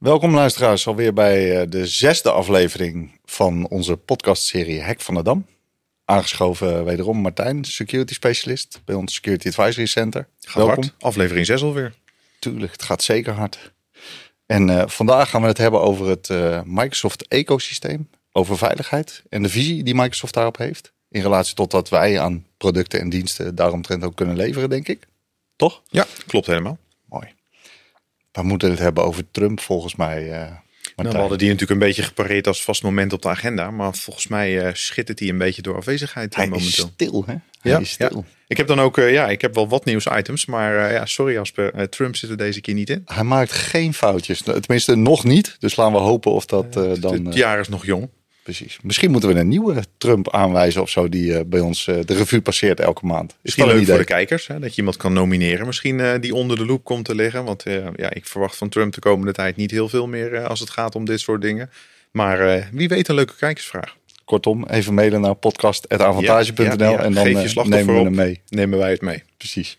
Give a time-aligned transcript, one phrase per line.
[0.00, 5.46] Welkom luisteraars alweer bij eh, de zesde aflevering van onze podcastserie Hek van de Dam.
[6.04, 10.28] Aangeschoven wederom Martijn, security specialist bij ons Security Advisory Center.
[10.40, 10.74] Gaat Welkom.
[10.74, 10.94] hard.
[10.98, 11.94] Aflevering 6 alweer.
[12.38, 13.72] Tuurlijk, het gaat zeker hard.
[14.46, 19.42] En eh, vandaag gaan we het hebben over het eh, Microsoft ecosysteem, over veiligheid en
[19.42, 20.92] de visie die Microsoft daarop heeft.
[21.08, 25.06] In relatie tot wat wij aan producten en diensten daaromtrent ook kunnen leveren, denk ik.
[25.56, 25.82] Toch?
[25.88, 26.78] Ja, klopt helemaal.
[28.32, 30.30] We moeten het hebben over Trump volgens mij.
[30.32, 30.50] eh
[30.96, 33.70] Nou, we hadden die natuurlijk een beetje gepareerd als vast moment op de agenda.
[33.70, 36.90] Maar volgens mij eh, schittert hij een beetje door afwezigheid eh, Hij is momenteel.
[36.94, 37.34] stil, hè?
[37.60, 38.24] Hij Ja, is stil.
[38.46, 40.46] Ik heb dan ook, ja, ik heb wel wat nieuwsitems.
[40.46, 43.02] Maar ja, sorry Asper, Trump zit er deze keer niet in.
[43.04, 44.42] Hij maakt geen foutjes.
[44.42, 45.56] Tenminste, nog niet.
[45.58, 47.24] Dus laten we hopen of dat dan...
[47.24, 48.08] het jaar is nog jong.
[48.42, 48.78] Precies.
[48.82, 51.08] Misschien moeten we een nieuwe Trump aanwijzen of zo...
[51.08, 53.30] die eh, bij ons eh, de revue passeert elke maand.
[53.30, 54.04] Is Misschien leuk voor de idee?
[54.04, 55.66] kijkers, hè, dat je iemand kan nomineren.
[55.66, 57.44] Misschien eh, die onder de loep komt te liggen.
[57.44, 57.62] Want
[57.96, 60.94] ja, ik verwacht van Trump de komende tijd niet heel veel meer als het gaat
[60.94, 61.70] om dit soort dingen.
[62.10, 63.96] Maar wie weet een leuke kijkersvraag.
[64.24, 66.98] Kortom, even mailen naar podcast.avantage.nl Ja, ja, ja.
[66.98, 68.40] en dan Geef je slachtoffer nemen we hem mee.
[68.48, 69.22] Nemen wij het mee.
[69.36, 69.78] Precies.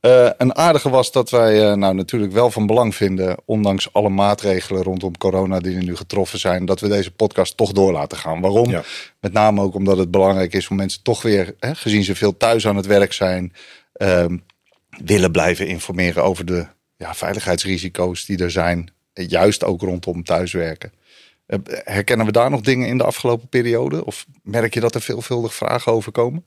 [0.00, 4.08] Eh, een aardige was dat wij eh, nou natuurlijk wel van belang vinden, ondanks alle
[4.08, 8.18] maatregelen rondom corona die er nu getroffen zijn, dat we deze podcast toch door laten
[8.18, 8.40] gaan.
[8.40, 8.70] Waarom?
[8.70, 8.82] Ja.
[9.20, 12.36] Met name ook omdat het belangrijk is om mensen toch weer, hè, gezien ze veel
[12.36, 13.52] thuis aan het werk zijn,
[13.92, 14.36] ehm,
[15.04, 18.90] willen blijven informeren over de ja, veiligheidsrisico's die er zijn.
[19.12, 20.92] eh, Juist ook rondom thuiswerken.
[21.50, 24.04] Eh, herkennen we daar nog dingen in de afgelopen periode?
[24.04, 26.44] Of merk je dat er veelvuldig vragen over komen?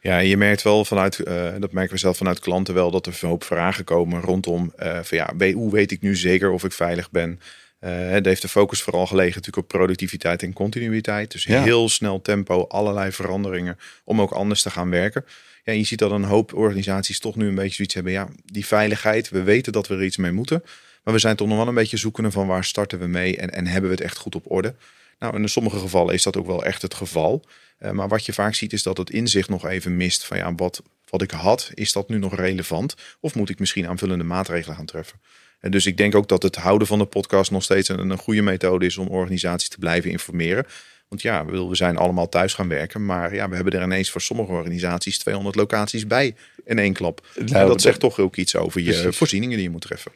[0.00, 3.18] Ja, je merkt wel vanuit, eh, dat merken we zelf vanuit klanten wel, dat er
[3.20, 6.72] een hoop vragen komen rondom, eh, van ja, hoe weet ik nu zeker of ik
[6.72, 7.40] veilig ben?
[7.78, 11.32] Eh het heeft de focus vooral gelegen natuurlijk op productiviteit en continuïteit.
[11.32, 11.62] Dus Ja.
[11.62, 15.24] heel snel tempo, allerlei veranderingen om ook anders te gaan werken.
[15.64, 18.12] Ja, je ziet dat een hoop organisaties toch nu een beetje zoiets hebben.
[18.12, 20.62] Ja, die veiligheid, we weten dat we er iets mee moeten.
[21.04, 23.50] Maar we zijn toch nog wel een beetje zoekende van waar starten we mee en,
[23.52, 24.74] en hebben we het echt goed op orde?
[25.18, 27.44] Nou, in sommige gevallen is dat ook wel echt het geval.
[27.78, 30.54] Eh, maar wat je vaak ziet is dat het inzicht nog even mist van ja,
[30.54, 32.94] wat, wat ik had, is dat nu nog relevant?
[33.20, 35.20] Of moet ik misschien aanvullende maatregelen gaan treffen?
[35.60, 38.18] En dus ik denk ook dat het houden van de podcast nog steeds een, een
[38.18, 40.66] goede methode is om organisaties te blijven informeren.
[41.08, 44.20] Want ja, we zijn allemaal thuis gaan werken, maar ja, we hebben er ineens voor
[44.20, 47.26] sommige organisaties 200 locaties bij in één klap.
[47.34, 49.16] Nou, en dat dat- zegt toch ook iets over je Precies.
[49.16, 50.12] voorzieningen die je moet treffen.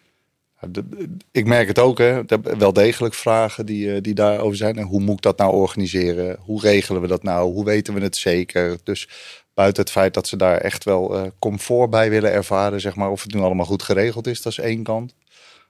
[1.30, 2.22] Ik merk het ook, hè.
[2.58, 4.76] Wel degelijk vragen die, eh, die daarover zijn.
[4.76, 6.36] En hoe moet ik dat nou organiseren?
[6.40, 7.52] Hoe regelen we dat nou?
[7.52, 8.78] Hoe weten we het zeker?
[8.82, 9.08] Dus
[9.54, 13.10] buiten het feit dat ze daar echt wel eh, comfort bij willen ervaren, zeg maar,
[13.10, 15.14] of het nu allemaal goed geregeld is, dat is één kant.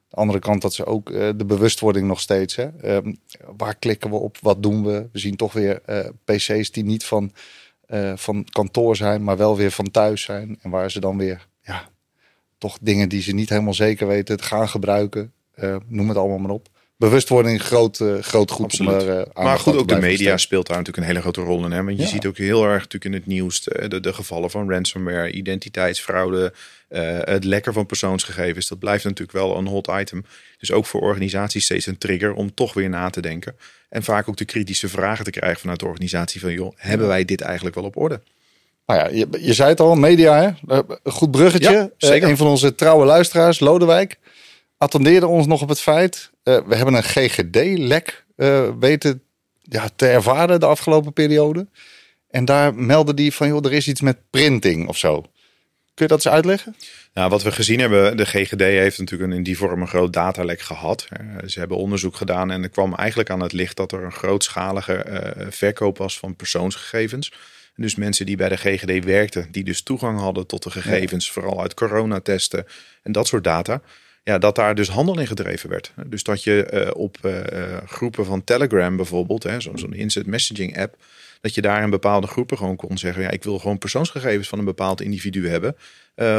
[0.08, 2.68] De andere kant dat ze ook eh, de bewustwording nog steeds, hè.
[2.80, 3.14] Ehm,
[3.56, 4.38] waar klikken we op?
[4.40, 5.08] Wat doen we?
[5.12, 5.82] We zien toch weer
[6.24, 7.32] PC's die niet van,
[8.14, 10.58] van kantoor zijn, maar wel weer van thuis zijn.
[10.62, 11.88] En waar ze dan weer, ja,
[12.58, 15.32] toch dingen die ze niet helemaal zeker weten te gaan gebruiken.
[15.54, 16.68] Eh, noem het allemaal maar op.
[16.96, 18.64] Bewustwording groot, eh, groot goed.
[18.64, 19.02] Absoluut.
[19.02, 21.70] Om eh, Maar goed, ook de media speelt daar natuurlijk een hele grote rol in.
[21.70, 21.84] Hè?
[21.84, 22.08] Want je Ja.
[22.08, 26.52] ziet ook heel erg natuurlijk in het nieuws de, de gevallen van ransomware, identiteitsfraude,
[27.24, 28.68] het lekken van persoonsgegevens.
[28.68, 30.24] Dat blijft natuurlijk wel een hot item.
[30.58, 33.56] Dus ook voor organisaties steeds een trigger om toch weer na te denken.
[33.88, 36.52] En vaak ook de kritische vragen te krijgen vanuit de organisatie van...
[36.52, 38.20] joh, hebben wij dit eigenlijk wel op orde?
[38.88, 40.76] Nou ja, je, je zei het al, media, hè?
[40.76, 41.70] Eh, Een goed bruggetje.
[41.70, 42.22] Ja, zeker.
[42.22, 44.18] Eh, een van onze trouwe luisteraars, Lodewijk,
[44.76, 46.30] attendeerde ons nog op het feit.
[46.42, 49.22] eh, we hebben een GGD-lek eh, weten
[49.62, 51.66] ja, te ervaren de afgelopen periode.
[52.30, 55.20] En daar meldde die van, joh, er is iets met printing of zo.
[55.94, 56.76] Kun je dat eens uitleggen?
[57.14, 60.12] Nou, wat we gezien hebben, de GGD heeft natuurlijk een, in die vorm een groot
[60.12, 61.06] datalek gehad.
[61.10, 64.12] Eh, ze hebben onderzoek gedaan en er kwam eigenlijk aan het licht dat er een
[64.12, 67.32] grootschalige eh, verkoop was van persoonsgegevens.
[67.80, 71.60] Dus mensen die bij de GGD werkten, die dus toegang hadden tot de gegevens, vooral
[71.60, 72.66] uit coronatesten
[73.02, 73.80] en dat soort data.
[74.22, 75.92] Ja, dat daar dus handel in gedreven werd.
[76.06, 80.26] Dus dat je eh, op eh, eh, groepen van Telegram bijvoorbeeld, hè, zo- zo'n instant
[80.26, 80.96] messaging app,
[81.40, 84.58] dat je daar in bepaalde groepen gewoon kon zeggen: ja, ik wil gewoon persoonsgegevens van
[84.58, 85.76] een bepaald individu hebben.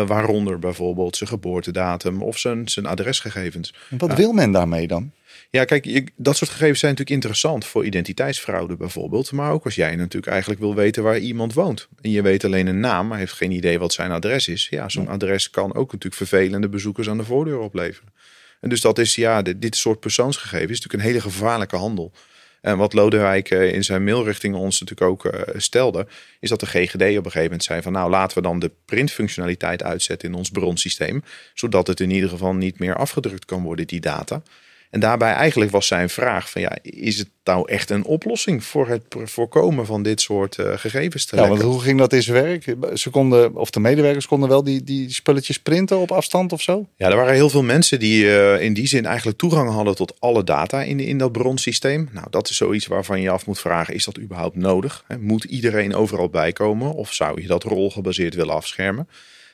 [0.06, 3.73] Waaronder bijvoorbeeld zijn geboortedatum of zijn, zijn adresgegevens.
[3.89, 5.11] En Wat wil men daarmee dan?
[5.51, 9.31] Ja, kijk, dat soort gegevens zijn natuurlijk interessant voor identiteitsfraude bijvoorbeeld.
[9.31, 11.88] Maar ook als jij natuurlijk eigenlijk wil weten waar iemand woont.
[12.01, 14.68] En je weet alleen een naam, maar heeft geen idee wat zijn adres is.
[14.69, 18.13] Ja, zo'n adres kan ook natuurlijk vervelende bezoekers aan de voordeur opleveren.
[18.59, 22.13] En dus dat is, ja, dit, dit soort persoonsgegevens is natuurlijk een hele gevaarlijke handel.
[22.62, 26.07] En wat Lodewijk eh, in zijn mail richting ons natuurlijk ook eh, stelde,
[26.39, 28.71] is dat de GGD op een gegeven moment zei van nou laten we dan de
[28.85, 33.88] printfunctionaliteit uitzetten in ons bronsysteem, zodat het in ieder geval niet meer afgedrukt kan worden,
[33.88, 34.41] die data.
[34.89, 38.88] En daarbij eigenlijk was zijn vraag van ja, is het nou echt een oplossing voor
[38.88, 42.44] het voorkomen van dit soort uh, gegevens te Ja, want hoe ging dat in zijn
[42.44, 42.75] werk?
[42.94, 46.88] Ze konden, of de medewerkers konden wel die, die spulletjes printen op afstand of zo?
[46.95, 50.15] Ja, er waren heel veel mensen die uh, in die zin eigenlijk toegang hadden tot
[50.19, 52.09] alle data in, in dat bronsysteem.
[52.12, 55.06] Nou, dat is zoiets waarvan je af moet vragen, is dat überhaupt nodig?
[55.19, 59.07] Moet iedereen overal bijkomen of zou je dat rolgebaseerd willen afschermen?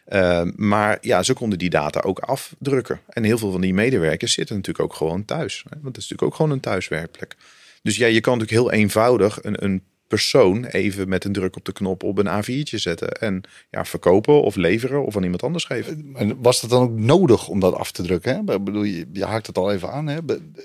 [0.08, 3.00] Uh, maar ja, ze konden die data ook afdrukken.
[3.08, 5.64] En heel veel van die medewerkers zitten natuurlijk ook gewoon thuis.
[5.70, 5.76] Hè?
[5.82, 7.36] Want het is natuurlijk ook gewoon een thuiswerkplek.
[7.82, 11.66] Dus ja, je kan natuurlijk heel eenvoudig een, een persoon even met een druk op
[11.66, 13.12] de knop op een A4'tje zetten.
[13.12, 16.12] En ja, verkopen of leveren of aan iemand anders geven.
[16.14, 18.34] En was het dan ook nodig om dat af te drukken?
[18.34, 18.54] Hè?
[18.54, 20.08] Ik bedoel, je, je haakt het al even aan.
[20.08, 20.18] Hè?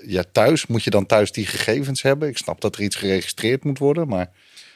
[0.05, 2.27] Ja, thuis moet je dan thuis die gegevens hebben.
[2.27, 4.31] Ik snap dat er iets geregistreerd moet worden, maar...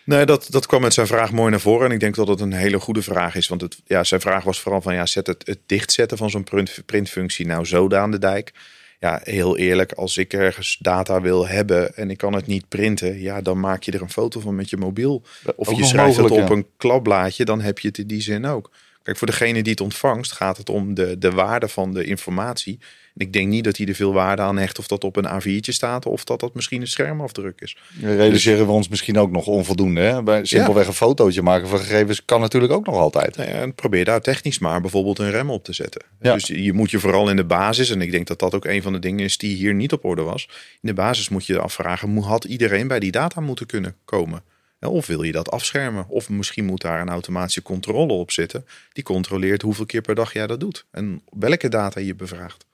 [0.06, 1.88] Nee, dat, dat kwam met zijn vraag mooi naar voren.
[1.88, 3.48] En ik denk dat het een hele goede vraag is.
[3.48, 6.44] Want het, ja, zijn vraag was vooral van ja, zet het, het dichtzetten van zo'n
[6.44, 8.54] print, printfunctie nou zo aan de dijk.
[9.00, 13.22] Ja, heel eerlijk, als ik ergens data wil hebben en ik kan het niet printen,
[13.22, 15.24] ja, dan maak je er een foto van met je mobiel.
[15.56, 18.72] Of je schrijft het op een klapblaadje, dan heb je het in die zin ook.
[19.06, 22.80] Kijk, voor degene die het ontvangt, gaat het om de, de waarde van de informatie.
[23.16, 25.28] En ik denk niet dat hij er veel waarde aan hecht of dat op een
[25.42, 27.78] A4'tje staat of dat dat misschien een schermafdruk is.
[28.02, 30.02] Realiseren we ons misschien ook nog onvoldoende.
[30.02, 30.24] Hè?
[30.24, 33.38] Bij simpelweg een fotootje maken van gegevens kan natuurlijk ook nog altijd.
[33.38, 36.02] Nou ja, en probeer daar technisch maar bijvoorbeeld een rem op te zetten.
[36.22, 36.34] Ja.
[36.34, 38.81] Dus je moet je vooral in de basis, en ik denk dat dat ook een
[38.81, 40.50] van de dingen is die hier niet op orde was.
[40.81, 44.44] In de basis moet je afvragen, had iedereen bij die data moeten kunnen komen?
[44.80, 46.07] Of wil je dat afschermen?
[46.07, 48.66] Of misschien moet daar een automatische controle op zitten.
[48.94, 50.86] Die controleert hoeveel keer per dag jij dat doet.
[50.92, 52.66] En welke data je bevraagt.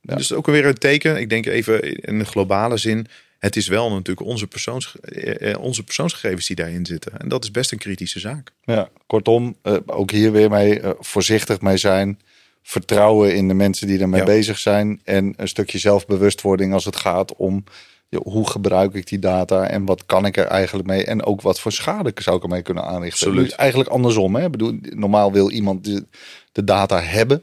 [0.00, 0.16] Ja.
[0.16, 1.16] Dus ook weer een teken.
[1.16, 3.06] Ik denk even in de globale zin.
[3.38, 7.20] Het is wel natuurlijk onze, persoons, eh, eh, onze persoonsgegevens die daarin zitten.
[7.20, 8.52] En dat is best een kritische zaak.
[8.64, 12.20] Ja, kortom, eh, ook hier weer mee voorzichtig mee zijn.
[12.62, 15.00] Vertrouwen in de mensen die ermee bezig zijn.
[15.04, 17.64] En een stukje zelfbewustwording als het gaat om
[18.16, 21.04] hoe gebruik ik die data en wat kan ik er eigenlijk mee?
[21.04, 23.26] En ook wat voor schade zou ik ermee kunnen aanrichten?
[23.26, 23.52] Absoluut.
[23.52, 24.36] Eigenlijk andersom.
[24.36, 24.44] Hè?
[24.44, 26.06] Ik bedoel, normaal wil iemand de,
[26.52, 27.42] de, data hebben.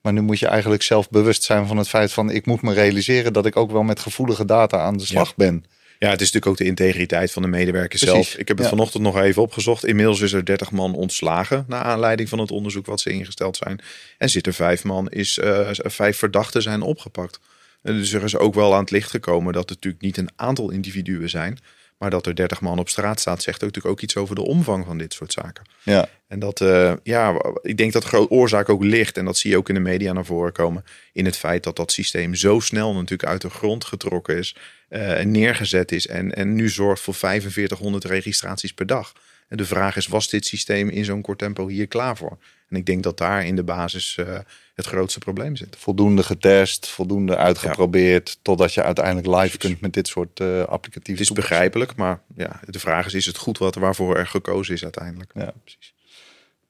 [0.00, 2.30] Maar nu moet je eigenlijk zelf bewust zijn van het feit van...
[2.30, 5.64] ik moet me realiseren dat ik ook wel met gevoelige data aan de slag ben.
[5.98, 8.34] Ja, het is natuurlijk ook de integriteit van de medewerker zelf.
[8.34, 9.86] Ik heb het vanochtend nog even opgezocht.
[9.86, 13.80] Inmiddels is er 30 man ontslagen naar aanleiding van het onderzoek wat ze ingesteld zijn.
[14.18, 17.40] En zitten vijf man, is uh, vijf verdachten zijn opgepakt.
[17.86, 20.70] Dus er is ook wel aan het licht gekomen dat het natuurlijk niet een aantal
[20.70, 21.58] individuen zijn.
[21.98, 24.42] Maar dat er 30 man op straat staat, zegt ook natuurlijk ook iets over de
[24.42, 25.64] omvang van dit soort zaken.
[25.82, 26.08] Ja.
[26.28, 29.50] En dat, uh, ja, ik denk dat de grote oorzaak ook ligt, en dat zie
[29.50, 32.60] je ook in de media naar voren komen, in het feit dat dat systeem zo
[32.60, 34.56] snel natuurlijk uit de grond getrokken is,
[34.90, 39.12] uh, en neergezet is en, en nu zorgt voor 4500 registraties per dag.
[39.48, 42.38] En de vraag is, was dit systeem in zo'n kort tempo hier klaar voor?
[42.68, 44.38] En ik denk dat daar in de basis uh,
[44.74, 45.76] het grootste probleem zit.
[45.78, 51.20] Voldoende getest, voldoende uitgeprobeerd, totdat je uiteindelijk live kunt met dit soort uh, applicatieve.
[51.20, 54.74] Het is begrijpelijk, maar ja, de vraag is: is het goed wat, waarvoor er gekozen
[54.74, 55.30] is uiteindelijk?
[55.34, 55.94] Ja, precies.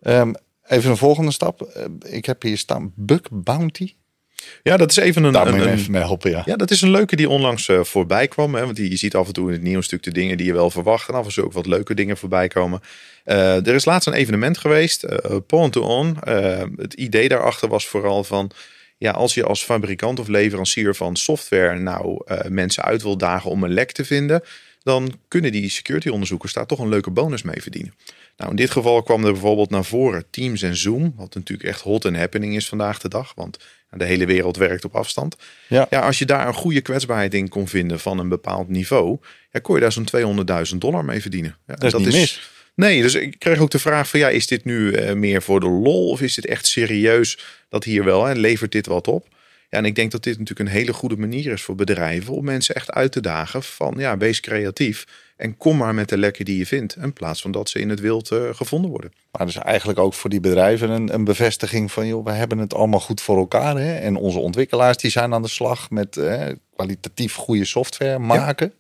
[0.03, 0.35] Um,
[0.67, 1.73] even een volgende stap.
[1.77, 3.95] Uh, ik heb hier staan Bug Bounty.
[4.63, 5.33] Ja, dat is even een.
[5.33, 6.43] Daar een, een even mee helpen, ja.
[6.45, 8.55] ja, dat is een leuke die onlangs uh, voorbij kwam.
[8.55, 10.47] Hè, want die, je ziet af en toe in het nieuws natuurlijk de dingen die
[10.47, 11.09] je wel verwacht.
[11.09, 12.81] En af en toe ook wat leuke dingen voorbij komen.
[13.25, 16.17] Uh, er is laatst een evenement geweest, uh, to On.
[16.77, 18.51] het idee daarachter was vooral van.
[18.99, 23.65] Ja, als je als fabrikant of leverancier van software nou mensen uit wil dagen om
[23.65, 24.43] een lek te vinden,
[24.83, 27.95] dan kunnen die security onderzoekers daar toch een leuke bonus mee verdienen.
[28.37, 31.81] Nou, in dit geval kwam er bijvoorbeeld naar voren Teams en Zoom, wat natuurlijk echt
[31.81, 33.59] hot and happening is vandaag de dag, want
[33.91, 35.37] de hele wereld werkt op afstand.
[35.69, 35.87] Ja.
[35.91, 39.19] ja, als je daar een goede kwetsbaarheid in kon vinden van een bepaald niveau,
[39.51, 41.57] ja, kon je daar zo'n 200.000 dollar mee verdienen.
[41.67, 42.51] Ja, dat is niet mis.
[42.75, 45.61] Nee, dus ik kreeg ook de vraag van ja, is dit nu uh, meer voor
[45.61, 47.39] de lol of is dit echt serieus
[47.69, 49.29] dat hier wel en levert dit wat op?
[49.71, 52.45] Ja, en ik denk dat dit natuurlijk een hele goede manier is voor bedrijven om
[52.45, 55.05] mensen echt uit te dagen van ja, wees creatief
[55.37, 56.97] en kom maar met de lekken die je vindt.
[56.97, 59.13] In plaats van dat ze in het wild uh, gevonden worden.
[59.31, 62.75] Maar dus eigenlijk ook voor die bedrijven een, een, bevestiging van joh, we hebben het
[62.75, 63.77] allemaal goed voor elkaar.
[63.77, 63.95] Hè?
[63.95, 66.43] En onze ontwikkelaars die zijn aan de slag met uh,
[66.75, 68.73] kwalitatief goede software maken.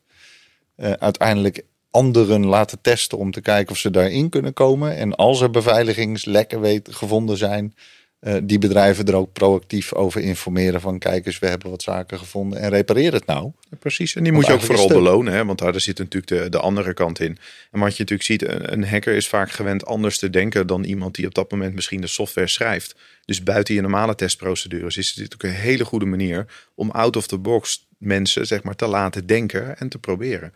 [0.76, 0.86] Ja.
[0.86, 4.96] Uh, uiteindelijk anderen laten testen om te kijken of ze daarin kunnen komen.
[4.96, 7.74] En als er beveiligingslekken weet, gevonden zijn,
[8.20, 12.18] uh, die bedrijven er ook proactief over informeren van kijk eens, we hebben wat zaken
[12.18, 13.52] gevonden en repareer het nou.
[13.70, 15.44] Ja, precies, en die want moet je ook vooral belonen, hè?
[15.44, 17.38] want daar zit natuurlijk de, de andere kant in.
[17.70, 20.84] En wat je natuurlijk ziet, een, een, hacker is vaak gewend anders te denken dan
[20.84, 22.96] iemand die op dat moment misschien de software schrijft.
[23.24, 27.26] Dus buiten je normale testprocedures is dit ook een hele goede manier om out of
[27.26, 30.52] the box mensen zeg maar te laten denken en te proberen.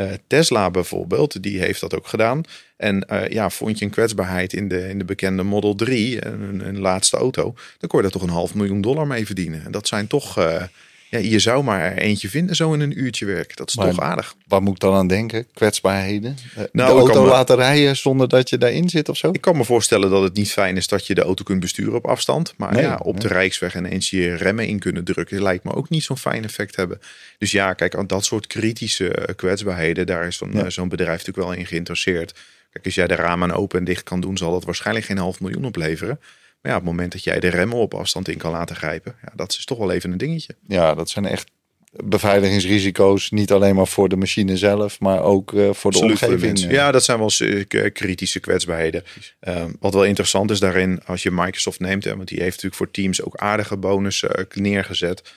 [0.00, 2.42] Uh, Tesla bijvoorbeeld, die heeft dat ook gedaan.
[2.76, 6.66] En uh, ja, vond je een kwetsbaarheid in de, in de bekende Model 3, een,
[6.66, 9.64] een laatste auto, dan kon je daar toch een half miljoen dollar mee verdienen.
[9.64, 10.62] En dat zijn toch uh,
[11.10, 13.56] Ja, je zou maar er eentje vinden zo in een uurtje werk.
[13.56, 14.34] Dat is Maar- toch aardig.
[14.48, 15.46] Waar moet ik dan aan denken?
[15.54, 16.36] Kwetsbaarheden?
[16.56, 19.30] Eh, Nou, de auto me- laten rijden zonder dat je daarin zit of zo?
[19.32, 21.94] Ik kan me voorstellen dat het niet fijn is dat je de auto kunt besturen
[21.94, 22.54] op afstand.
[22.56, 23.28] Maar Nee, ja, op de.
[23.28, 27.00] Rijksweg ineens je remmen in kunnen drukken, lijkt me ook niet zo'n fijn effect hebben.
[27.38, 30.64] Dus ja, kijk, aan dat soort kritische eh, kwetsbaarheden, daar is zo'n Ja.
[30.64, 32.34] eh, zo'n bedrijf natuurlijk wel in geïnteresseerd.
[32.72, 35.40] Kijk, als jij de ramen open en dicht kan doen, zal dat waarschijnlijk geen half
[35.40, 36.20] miljoen opleveren.
[36.62, 39.16] Maar ja, op het moment dat jij de remmen op afstand in kan laten grijpen,
[39.22, 40.54] ja, dat is toch wel even een dingetje.
[40.68, 41.50] Ja, dat zijn echt
[41.92, 43.30] beveiligingsrisico's.
[43.30, 46.34] Niet alleen maar voor de machine zelf, maar ook eh, voor de Absoluut voor de
[46.34, 46.58] omgeving.
[46.64, 46.70] eh.
[46.70, 49.04] Ja, dat zijn wel eh, kritische kwetsbaarheden.
[49.40, 52.74] Ehm, wat wel interessant is daarin, als je Microsoft neemt, hè, want die heeft natuurlijk
[52.74, 55.32] voor Teams ook aardige bonussen neergezet.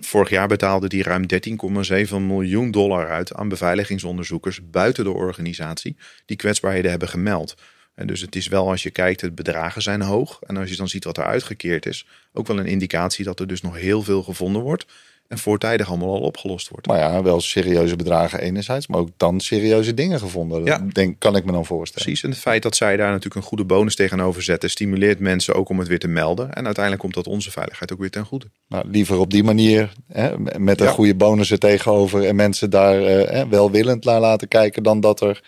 [0.00, 6.36] Vorig jaar betaalde die ruim 13,7 miljoen dollar uit aan beveiligingsonderzoekers buiten de organisatie die
[6.36, 7.54] kwetsbaarheden hebben gemeld.
[7.94, 10.38] En dus het is wel, als je kijkt, het bedragen zijn hoog.
[10.46, 13.46] En als je dan ziet wat er uitgekeerd is, ook wel een indicatie dat er
[13.46, 14.86] dus nog heel veel gevonden wordt.
[15.28, 16.86] En voortijdig allemaal al opgelost wordt.
[16.86, 20.64] Maar ja, wel serieuze bedragen enerzijds, maar ook dan serieuze dingen gevonden.
[20.64, 20.78] Ja.
[20.78, 22.04] Dat denk, kan ik me dan voorstellen.
[22.04, 25.54] Precies, en het feit dat zij daar natuurlijk een goede bonus tegenover zetten, stimuleert mensen
[25.54, 26.52] ook om het weer te melden.
[26.52, 28.46] En uiteindelijk komt dat onze veiligheid ook weer ten goede.
[28.68, 30.92] Nou, liever op die manier, hè, met een Ja.
[30.92, 35.20] goede bonus er tegenover en mensen daar eh, hè, welwillend naar laten kijken, dan dat
[35.20, 35.42] er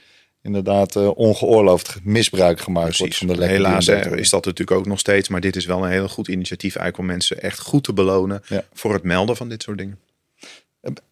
[0.44, 3.56] inderdaad eh, ongeoorloofd misbruik gemaakt wordt van de lekker.
[3.56, 6.76] Helaas is dat natuurlijk ook nog steeds, maar dit is wel een heel goed initiatief
[6.76, 8.64] eigenlijk om mensen echt goed te belonen Ja.
[8.72, 9.98] voor het melden van dit soort dingen.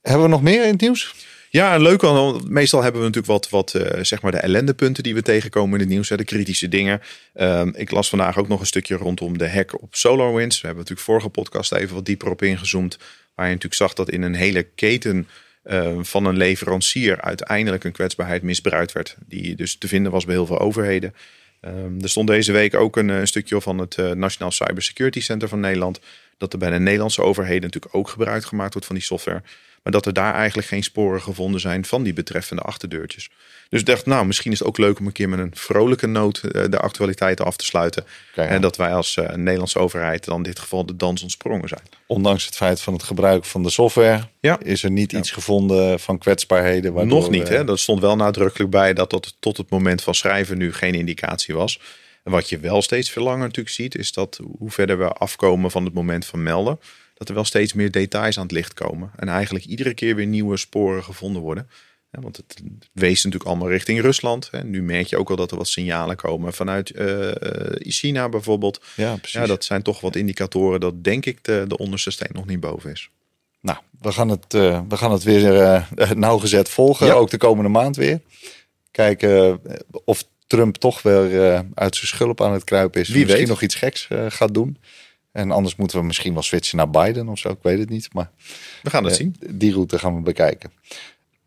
[0.03, 1.15] Hebben we nog meer in het nieuws?
[1.51, 2.01] Ja, leuk.
[2.01, 5.75] Want meestal hebben we natuurlijk wat, wat eh, zeg maar de ellendepunten die we tegenkomen
[5.75, 6.09] in het nieuws.
[6.09, 7.01] Hè, de kritische dingen.
[7.35, 10.61] Ehm, ik las vandaag ook nog een stukje rondom de hack op SolarWinds.
[10.61, 12.99] We hebben natuurlijk vorige podcast even wat dieper op ingezoomd.
[13.35, 15.29] Waar je natuurlijk zag dat in een hele keten
[15.63, 19.17] eh, van een leverancier uiteindelijk een kwetsbaarheid misbruikt werd.
[19.27, 21.15] Die dus te vinden was bij heel veel overheden.
[21.61, 25.49] Ehm, er stond deze week ook een, eh, stukje van het eh, Nationaal Cybersecurity Center
[25.49, 26.01] van Nederland.
[26.39, 29.43] Dat er bij de Nederlandse overheden natuurlijk ook gebruik gemaakt wordt van die software.
[29.83, 33.31] Maar dat er daar eigenlijk geen sporen gevonden zijn van die betreffende achterdeurtjes.
[33.73, 36.07] Dus ik dacht, nou, misschien is het ook leuk om een keer met een vrolijke
[36.07, 38.05] noot eh, de actualiteiten af te sluiten.
[38.35, 41.83] En dat wij als eh, Nederlandse overheid dan in dit geval de dans ontsprongen zijn.
[42.07, 44.59] Ondanks het feit van het gebruik van de software, Ja.
[44.61, 46.93] is er niet iets gevonden van kwetsbaarheden.
[46.93, 47.65] waardoor, Nog niet, hè?
[47.65, 51.55] Dat stond wel nadrukkelijk bij dat dat tot het moment van schrijven nu geen indicatie
[51.55, 51.81] was.
[52.25, 55.71] En wat je wel steeds veel langer natuurlijk ziet, is dat hoe verder we afkomen
[55.71, 56.81] van het moment van melden,
[57.15, 59.11] dat er wel steeds meer details aan het licht komen.
[59.17, 61.69] En eigenlijk iedere keer weer nieuwe sporen gevonden worden.
[62.13, 64.49] Ja, want het wees natuurlijk allemaal richting Rusland.
[64.51, 64.65] Hè.
[64.65, 67.31] Nu merk je ook al dat er wat signalen komen vanuit eh,
[67.79, 68.85] China bijvoorbeeld.
[68.97, 69.41] Ja, precies.
[69.41, 72.61] Ja, dat zijn toch wat indicatoren dat denk ik de, de onderste steen nog niet
[72.61, 73.11] boven is.
[73.61, 77.13] Nou, we gaan het, eh, we gaan het weer nauwgezet volgen, Ja.
[77.13, 78.21] ook de komende maand weer.
[78.91, 79.61] Kijken
[80.05, 81.31] of Trump toch weer
[81.75, 83.09] uit zijn schulp aan het kruipen is.
[83.09, 83.49] Wie Misschien weet.
[83.49, 84.77] nog iets geks gaat doen.
[85.33, 87.49] En anders moeten we misschien wel switchen naar Biden of zo.
[87.49, 88.31] Ik weet het niet, maar
[88.83, 89.37] We gaan het zien.
[89.51, 90.73] die route gaan we bekijken.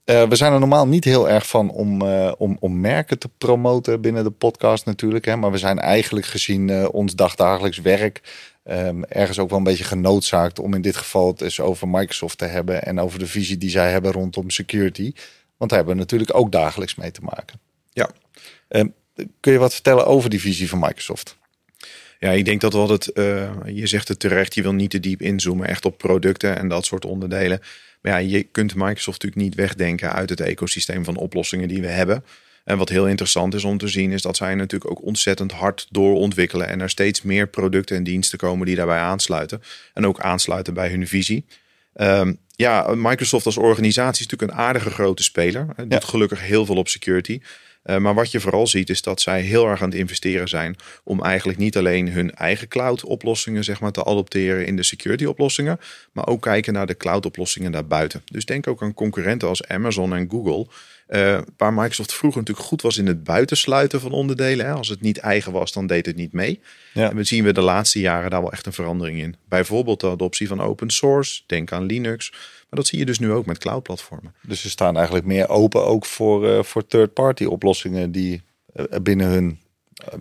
[0.06, 3.30] Eh, we zijn er normaal niet heel erg van om, eh, om, om merken te
[3.38, 5.26] promoten binnen de podcast natuurlijk.
[5.26, 8.22] Hè, maar we zijn eigenlijk gezien eh, ons dagdagelijks werk
[8.64, 12.38] ehm, ergens ook wel een beetje genoodzaakt om in dit geval het eens over Microsoft
[12.38, 15.14] te hebben en over de visie die zij hebben rondom security.
[15.58, 17.60] Want daar hebben we natuurlijk ook dagelijks mee te maken.
[17.92, 18.10] Ja.
[18.68, 18.88] Ehm,
[19.40, 21.38] kun je wat vertellen over die visie van Microsoft?
[22.20, 23.12] Ja, ik denk dat wat het,
[23.66, 26.86] je zegt het terecht, je wil niet te diep inzoomen echt op producten en dat
[26.86, 27.62] soort onderdelen.
[28.06, 31.88] Maar ja, je kunt Microsoft natuurlijk niet wegdenken uit het ecosysteem van oplossingen die we
[31.88, 32.24] hebben.
[32.64, 35.88] En wat heel interessant is om te zien, is dat zij natuurlijk ook ontzettend hard
[35.90, 36.68] doorontwikkelen.
[36.68, 39.62] En er steeds meer producten en diensten komen die daarbij aansluiten.
[39.94, 41.46] En ook aansluiten bij hun visie.
[41.94, 45.68] Ehm, ja, Microsoft als organisatie is natuurlijk een aardige grote speler.
[45.76, 46.10] Het doet Ja.
[46.10, 47.40] gelukkig heel veel op security.
[47.86, 50.76] Uh, maar wat je vooral ziet is dat zij heel erg aan het investeren zijn
[51.04, 55.26] om eigenlijk niet alleen hun eigen cloud oplossingen zeg maar, te adopteren in de security
[55.26, 55.80] oplossingen,
[56.12, 58.22] maar ook kijken naar de cloud oplossingen daarbuiten.
[58.26, 60.68] Dus denk ook aan concurrenten als Amazon en Google.
[61.10, 64.66] Uh, waar Microsoft vroeger natuurlijk goed was in het buitensluiten van onderdelen.
[64.66, 64.72] Hè.
[64.72, 66.60] Als het niet eigen was, dan deed het niet mee.
[66.94, 67.10] Ja.
[67.10, 69.36] En we zien we de laatste jaren daar wel echt een verandering in.
[69.50, 71.42] Bijvoorbeeld de adoptie van open source.
[71.48, 72.34] Denk aan Linux.
[72.70, 74.34] Maar dat zie je dus nu ook met cloud-platformen.
[74.42, 78.42] Dus ze staan eigenlijk meer open ook voor, uh, voor third-party oplossingen die
[78.76, 79.60] uh, binnen hun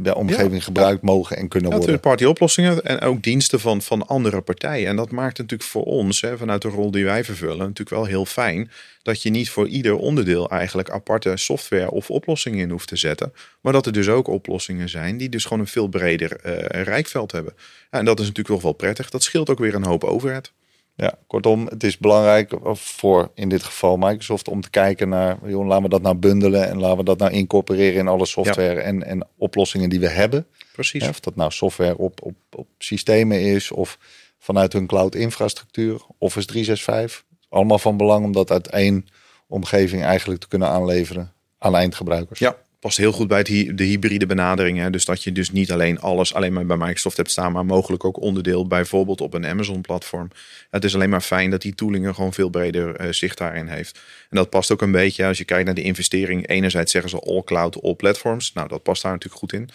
[0.04, 0.60] uh, omgeving ja.
[0.60, 1.94] gebruikt mogen en kunnen ja, worden.
[1.94, 4.88] Third-party oplossingen en ook diensten van, van andere partijen.
[4.88, 8.04] En dat maakt natuurlijk voor ons, hè, vanuit de rol die wij vervullen, natuurlijk wel
[8.04, 8.70] heel fijn.
[9.02, 13.32] Dat je niet voor ieder onderdeel eigenlijk aparte software of oplossingen in hoeft te zetten.
[13.60, 16.36] Maar dat er dus ook oplossingen zijn die dus gewoon een veel breder
[16.82, 17.52] rijkveld hebben.
[17.90, 19.10] Ja, en dat is natuurlijk toch wel prettig.
[19.10, 20.52] Dat scheelt ook weer een hoop overhead.
[20.96, 25.66] Ja, kortom, het is belangrijk voor in dit geval Microsoft om te kijken naar, joh,
[25.66, 28.80] laten we dat nou bundelen en laten we dat nou incorporeren in alle software ja.
[28.80, 30.46] en, en oplossingen die we hebben.
[30.72, 31.02] Precies.
[31.02, 33.98] Ja, of dat nou software op, op, op systemen is of
[34.38, 37.24] vanuit hun cloud infrastructuur, Office 365.
[37.48, 39.06] Allemaal van belang om dat uit één
[39.46, 42.38] omgeving eigenlijk te kunnen aanleveren aan eindgebruikers.
[42.38, 43.42] Ja, past heel goed bij
[43.74, 44.78] de hybride benadering.
[44.78, 44.90] Hè?
[44.90, 48.04] Dus dat je dus niet alleen alles alleen maar bij Microsoft hebt staan, maar mogelijk
[48.04, 50.30] ook onderdeel bijvoorbeeld op een Amazon-platform.
[50.70, 53.66] Het is alleen maar fijn dat die tooling er gewoon veel breder uh, zicht daarin
[53.66, 54.00] heeft.
[54.30, 56.48] En dat past ook een beetje als je kijkt naar de investering.
[56.48, 58.52] Enerzijds zeggen ze all cloud, all platforms.
[58.52, 59.68] Nou, dat past daar natuurlijk goed in.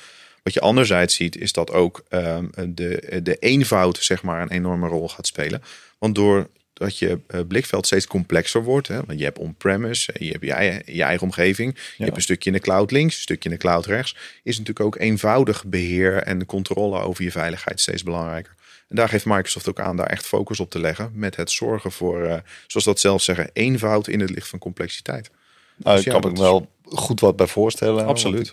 [0.43, 4.87] Wat je anderzijds ziet, is dat ook um, de, de eenvoud zeg maar, een enorme
[4.87, 5.61] rol gaat spelen.
[5.97, 6.49] Want door
[6.79, 8.87] dat je uh, blikveld steeds complexer wordt.
[8.87, 8.95] Hè?
[9.05, 11.75] Want je hebt on-premise, je hebt je eigen, je eigen omgeving.
[11.97, 14.15] Je hebt een stukje in de cloud links, een stukje in de cloud rechts.
[14.43, 18.55] Is natuurlijk ook eenvoudig beheer en controle over je veiligheid steeds belangrijker.
[18.87, 21.11] En daar geeft Microsoft ook aan daar echt focus op te leggen.
[21.13, 22.35] Met het zorgen voor, uh,
[22.67, 25.29] zoals dat zelf zeggen, eenvoud in het licht van complexiteit.
[25.77, 28.05] Nou, dus ja, kan ik me wel goed wat bij voorstellen.
[28.05, 28.51] Absoluut.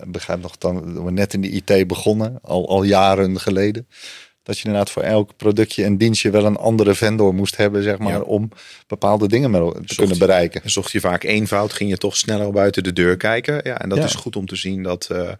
[0.00, 3.86] Ik begrijp nog, dan we net in de IT begonnen, al, al jaren geleden
[4.42, 7.98] dat je inderdaad voor elk productje en dienstje wel een andere vendor moest hebben, zeg
[7.98, 8.48] maar, om
[8.86, 9.50] bepaalde dingen
[9.86, 10.70] te kunnen bereiken.
[10.70, 13.60] Zocht je vaak eenvoud, ging je toch sneller buiten de deur kijken.
[13.64, 15.30] Ja, en dat is goed om te zien dat, uh,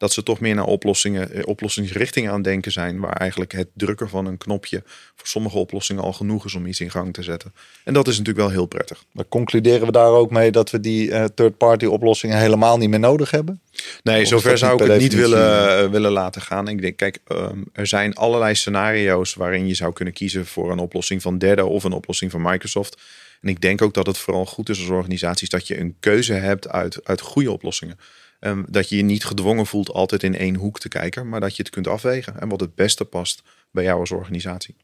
[0.00, 4.08] dat ze toch meer naar oplossingen, eh, oplossingsrichtingen aan denken zijn, waar eigenlijk het drukken
[4.08, 4.82] van een knopje
[5.14, 7.54] voor sommige oplossingen al genoeg is om iets in gang te zetten.
[7.84, 9.04] En dat is natuurlijk wel heel prettig.
[9.12, 12.98] Maar concluderen we daar ook mee dat we die uh, third-party oplossingen helemaal niet meer
[12.98, 13.60] nodig hebben?
[14.02, 16.68] Nee, zover zou ik het niet willen, uh, willen laten gaan.
[16.68, 20.78] Ik denk, kijk, um, er zijn allerlei scenario's waarin je zou kunnen kiezen voor een
[20.78, 22.96] oplossing van derde of een oplossing van Microsoft.
[23.40, 26.32] En ik denk ook dat het vooral goed is als organisaties dat je een keuze
[26.32, 27.98] hebt uit, uit goede oplossingen.
[28.40, 31.56] Um, dat je je niet gedwongen voelt altijd in één hoek te kijken, maar dat
[31.56, 34.76] je het kunt afwegen en wat het beste past bij jou als organisatie.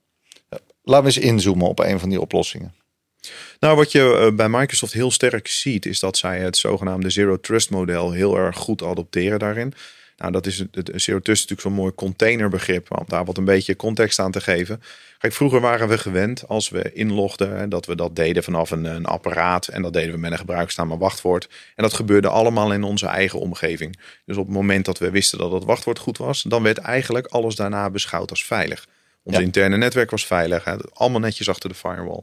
[0.83, 2.75] Laten we eens inzoomen op een van die oplossingen.
[3.61, 7.41] Nou, wat je eh, bij Microsoft heel sterk ziet, is dat zij het zogenaamde Zero
[7.41, 9.75] Trust model heel erg goed adopteren daarin.
[10.17, 13.77] Nou, dat is het, Zero Trust natuurlijk zo'n mooi containerbegrip, om daar wat een beetje
[13.77, 14.83] context aan te geven.
[15.19, 19.07] Kijk, vroeger waren we gewend als we inlogden, dat we dat deden vanaf een, een
[19.07, 21.49] apparaat en dat deden we met een gebruiksnaam wachtwoord.
[21.75, 23.99] En dat gebeurde allemaal in onze eigen omgeving.
[24.25, 27.27] Dus op het moment dat we wisten dat het wachtwoord goed was, dan werd eigenlijk
[27.27, 28.87] alles daarna beschouwd als veilig.
[29.23, 32.23] Ons interne netwerk was veilig, hè, allemaal netjes achter de firewall.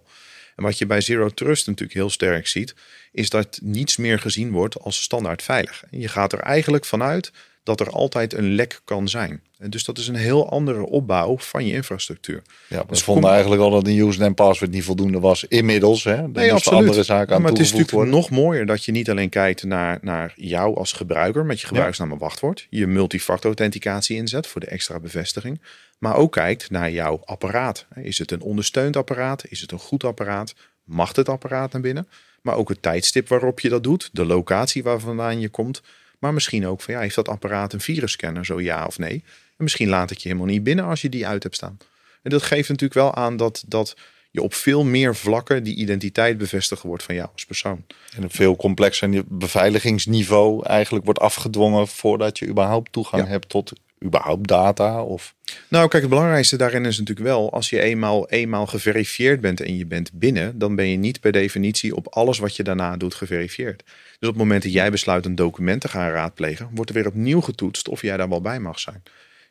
[0.56, 2.76] En wat je bij Zero Trust natuurlijk heel sterk ziet,
[3.12, 5.84] is dat niets meer gezien wordt als standaard veilig.
[5.92, 7.32] Je gaat er eigenlijk vanuit
[7.64, 9.42] dat er altijd een lek kan zijn.
[9.58, 12.42] En dus dat is een heel andere opbouw van je infrastructuur.
[12.68, 15.44] Ja, we vonden eigenlijk al dat een username password niet voldoende was.
[15.44, 16.28] Inmiddels, hè?
[16.28, 16.80] nee, absoluut.
[16.80, 20.00] andere zaken aan maar het is natuurlijk nog mooier dat je niet alleen kijkt naar,
[20.02, 24.68] naar jou als gebruiker met je gebruiksnaam en wachtwoord, je multifactor authenticatie inzet voor de
[24.68, 25.62] extra bevestiging,
[25.98, 27.86] maar ook kijkt naar jouw apparaat.
[27.96, 29.44] Is het een ondersteund apparaat?
[29.50, 30.54] Is het een goed apparaat?
[30.84, 32.08] Mag het apparaat naar binnen?
[32.42, 35.82] Maar ook het tijdstip waarop je dat doet, de locatie waar vandaan je komt.
[36.24, 39.24] Maar misschien ook van ja, heeft dat apparaat een virusscanner, zo ja of nee?
[39.58, 41.78] En misschien laat ik je helemaal niet binnen als je die uit hebt staan.
[42.22, 43.96] En dat geeft natuurlijk wel aan dat, dat
[44.32, 47.86] je op veel meer vlakken die identiteit bevestigd wordt van jou als persoon.
[48.16, 54.48] En een veel complexer beveiligingsniveau eigenlijk wordt afgedwongen voordat je überhaupt toegang hebt tot überhaupt
[54.48, 55.04] data?
[55.04, 55.36] Of?
[55.68, 59.78] Nou, kijk, het belangrijkste daarin is natuurlijk wel, als je eenmaal, eenmaal geverifieerd bent en
[59.78, 63.16] je bent binnen, dan ben je niet per definitie op alles wat je daarna doet
[63.16, 63.84] geverifieerd.
[64.20, 67.08] Dus op het moment dat jij besluit een document te gaan raadplegen, wordt er weer
[67.08, 69.04] opnieuw getoetst of jij daar wel bij mag zijn.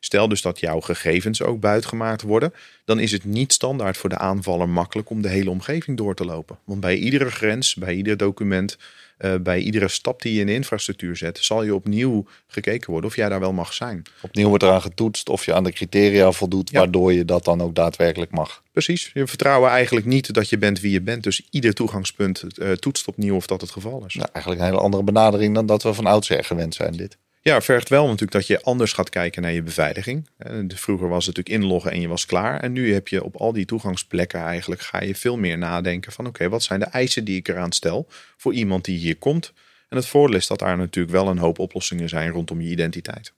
[0.05, 4.19] Stel dus dat jouw gegevens ook buitgemaakt worden, dan is het niet standaard voor de
[4.19, 6.59] aanvaller makkelijk om de hele omgeving door te lopen.
[6.65, 8.79] Want bij iedere grens, bij ieder document,
[9.25, 13.11] uh, bij iedere stap die je in de infrastructuur zet, zal je opnieuw gekeken worden
[13.11, 14.03] of jij daar wel mag zijn.
[14.23, 17.75] Opnieuw wordt eraan getoetst of je aan de criteria voldoet, waardoor je dat dan ook
[17.75, 18.63] daadwerkelijk mag.
[18.73, 19.11] Precies.
[19.15, 21.23] Je vertrouwen eigenlijk niet dat je bent wie je bent.
[21.23, 24.15] Dus ieder toegangspunt uh, toetst opnieuw of dat het geval is.
[24.15, 27.19] Nou, eigenlijk een hele andere benadering dan dat we van oudsher gewend zijn dit.
[27.45, 30.29] Ja, vergt wel natuurlijk dat je anders gaat kijken naar je beveiliging.
[30.69, 32.61] Vroeger was het natuurlijk inloggen en je was klaar.
[32.61, 36.27] En nu heb je op al die toegangsplekken eigenlijk ga je veel meer nadenken van
[36.27, 39.53] oké, wat zijn de eisen die ik eraan stel voor iemand die hier komt.
[39.89, 43.33] En het voordeel is dat daar natuurlijk wel een hoop oplossingen zijn rondom je identiteit.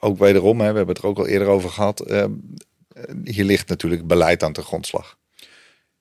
[0.00, 2.10] ook wederom, hè, we hebben het er ook al eerder over gehad.
[2.10, 2.24] Uh,
[3.24, 5.18] hier ligt natuurlijk beleid aan de grondslag.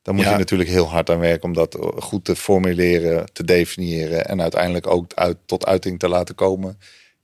[0.01, 4.25] Daar moet je natuurlijk heel hard aan werken om dat goed te formuleren, te definiëren
[4.25, 6.77] en uiteindelijk ook uit, tot uiting te laten komen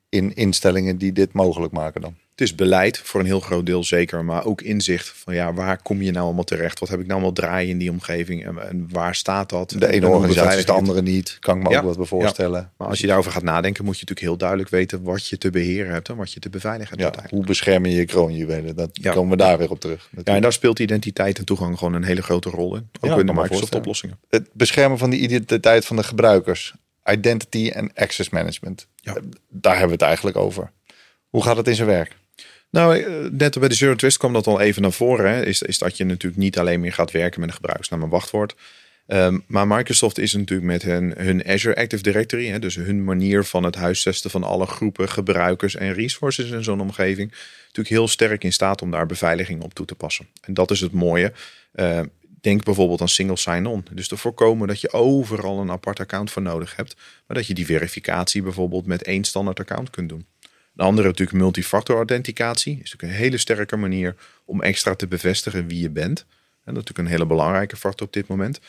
[0.10, 2.16] in instellingen die dit mogelijk maken dan?
[2.40, 5.82] Het is beleid voor een heel groot deel zeker, maar ook inzicht van ja, waar
[5.82, 6.80] kom je nou allemaal terecht?
[6.80, 9.76] Wat heb ik nou allemaal draaien in die omgeving en, waar staat dat?
[9.78, 12.72] De ene organisatie is de andere niet, kan ik me ook wat voorstellen.
[12.78, 15.50] Maar als je daarover gaat nadenken, moet je natuurlijk heel duidelijk weten wat je te
[15.50, 17.16] beheren hebt en wat je te beveiligen hebt.
[17.16, 18.76] Ja, hoe bescherm je je kroonjuwelen?
[18.76, 20.10] Dat komen we daar weer op terug.
[20.24, 22.90] Ja, en daar speelt identiteit en toegang gewoon een hele grote rol in.
[23.00, 24.20] Ook in de Microsoft oplossingen.
[24.30, 26.74] Het beschermen van die identiteit van de gebruikers
[27.12, 28.88] identity en access management.
[28.96, 29.18] Ja.
[29.50, 30.72] Daar hebben we het eigenlijk over.
[31.30, 32.16] Hoe gaat het in zijn werk?
[32.70, 35.32] Nou, eh, net bij de Zero Twist kwam dat al even naar voren.
[35.32, 38.10] Hè, is, is dat je natuurlijk niet alleen meer gaat werken met een gebruikersnaam en
[38.10, 38.56] wachtwoord.
[39.12, 43.44] Um, maar Microsoft is natuurlijk met hun, hun Azure Active Directory, hè, dus hun manier
[43.44, 48.44] van het huisvesten van alle groepen, gebruikers en resources in zo'n omgeving, natuurlijk heel sterk
[48.44, 50.28] in staat om daar beveiliging op toe te passen.
[50.42, 51.34] En dat is het mooie.
[51.76, 52.00] Uh,
[52.42, 53.86] denk bijvoorbeeld aan single sign-on.
[53.92, 56.96] Dus te voorkomen dat je overal een apart account voor nodig hebt,
[57.28, 60.26] maar dat je die verificatie bijvoorbeeld met één standaard account kunt doen.
[60.74, 62.72] De andere natuurlijk multifactor authenticatie.
[62.72, 66.20] Is natuurlijk een hele sterke manier om extra te bevestigen wie je bent.
[66.20, 68.60] En dat is natuurlijk een hele belangrijke factor op dit moment.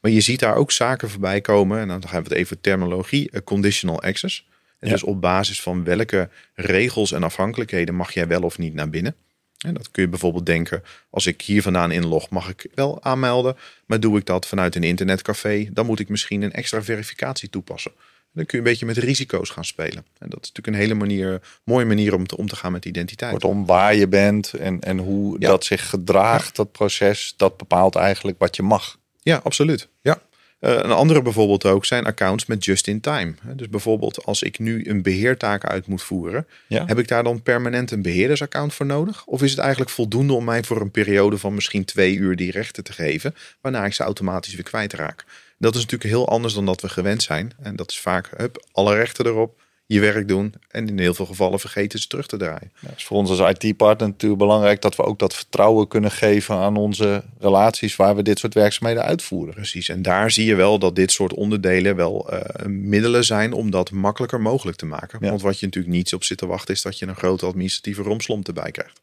[0.00, 1.78] Maar je ziet daar ook zaken voorbij komen.
[1.78, 3.42] En dan gaan we het even terminologie.
[3.42, 4.46] Conditional access.
[4.78, 8.90] En Dus op basis van welke regels en afhankelijkheden mag jij wel of niet naar
[8.90, 9.14] binnen.
[9.58, 13.56] En dat kun je bijvoorbeeld denken, als ik hier vandaan inlog, mag ik wel aanmelden.
[13.86, 17.92] Maar doe ik dat vanuit een internetcafé, dan moet ik misschien een extra verificatie toepassen.
[18.32, 20.04] Dan kun je een beetje met risico's gaan spelen.
[20.18, 22.84] En dat is natuurlijk een hele manier, mooie manier om te, om te gaan met
[22.84, 23.30] identiteit.
[23.30, 28.38] Kortom, waar je bent en, en hoe dat zich gedraagt, dat proces, dat bepaalt eigenlijk
[28.38, 28.98] wat je mag.
[29.22, 29.88] Ja, absoluut.
[30.02, 30.20] Ja.
[30.60, 33.34] Uh, een andere bijvoorbeeld ook zijn accounts met just-in-time.
[33.54, 37.90] Dus bijvoorbeeld als ik nu een beheertaak uit moet voeren, heb ik daar dan permanent
[37.90, 39.26] een beheerdersaccount voor nodig?
[39.26, 42.50] Of is het eigenlijk voldoende om mij voor een periode van misschien twee uur die
[42.50, 45.24] rechten te geven, waarna ik ze automatisch weer kwijtraak?
[45.58, 47.52] Dat is natuurlijk heel anders dan dat we gewend zijn.
[47.62, 51.26] En dat is vaak hup, alle rechten erop, je werk doen en in heel veel
[51.26, 52.72] gevallen vergeten ze terug te draaien.
[52.80, 56.54] Ja, is voor ons als IT-partner natuurlijk belangrijk dat we ook dat vertrouwen kunnen geven
[56.54, 59.54] aan onze relaties waar we dit soort werkzaamheden uitvoeren.
[59.54, 63.70] Precies, en daar zie je wel dat dit soort onderdelen wel uh, middelen zijn om
[63.70, 65.20] dat makkelijker mogelijk te maken.
[65.20, 68.02] Want wat je natuurlijk niet op zit te wachten is dat je een grote administratieve
[68.02, 69.00] romslomp erbij krijgt.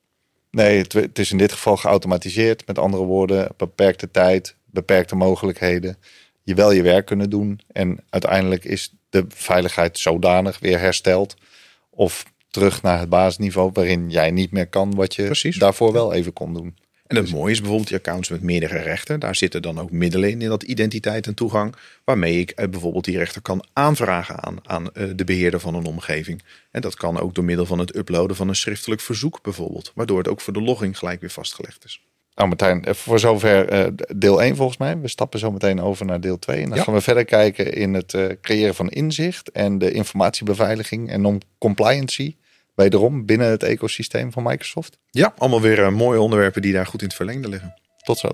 [0.52, 2.68] Nee, het, het is in dit geval geautomatiseerd.
[2.68, 5.98] Met andere woorden, beperkte tijd, beperkte mogelijkheden
[6.46, 7.60] je wel je werk kunnen doen.
[7.72, 11.36] En uiteindelijk is de veiligheid zodanig weer hersteld.
[11.90, 15.58] Of terug naar het basisniveau waarin jij niet meer kan wat je Precies.
[15.58, 16.76] daarvoor wel even kon doen.
[17.08, 19.20] En het mooie is bijvoorbeeld die accounts met meerdere rechten.
[19.20, 21.76] Daar zitten dan ook middelen in, in dat identiteit en toegang.
[22.04, 25.86] Waarmee ik eh, bijvoorbeeld die rechter kan aanvragen aan, aan eh, de beheerder van een
[25.86, 26.44] omgeving.
[26.72, 29.92] En dat kan ook door middel van het uploaden van een schriftelijk verzoek bijvoorbeeld.
[29.96, 32.05] Waardoor het ook voor de logging gelijk weer vastgelegd is.
[32.36, 35.00] Nou Martijn, voor zover uh, deel 1 volgens mij.
[35.00, 36.62] We stappen zo meteen over naar deel 2.
[36.62, 41.10] En dan gaan we verder kijken in het uh, creëren van inzicht en de informatiebeveiliging
[41.10, 42.36] en non-compliancy.
[42.74, 44.98] Wederom binnen het ecosysteem van Microsoft.
[45.10, 47.74] Ja, allemaal weer mooie onderwerpen die daar goed in het verlengde liggen.
[48.04, 48.30] Tot zo.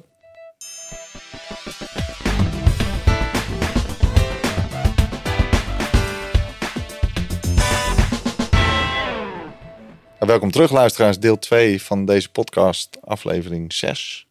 [10.28, 11.20] Welkom terug, luisteraars.
[11.20, 14.28] Deel 2 van deze podcast, aflevering 6.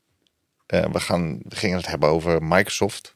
[0.74, 3.14] Uh, we, gaan, we gingen het hebben over Microsoft.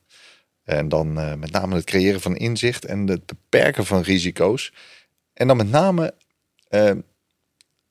[0.65, 4.73] En dan uh, met name het creëren van inzicht en het beperken van risico's.
[5.33, 6.15] En dan met name
[6.71, 6.91] uh,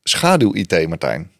[0.03, 1.31] schaduw-IT, Martijn.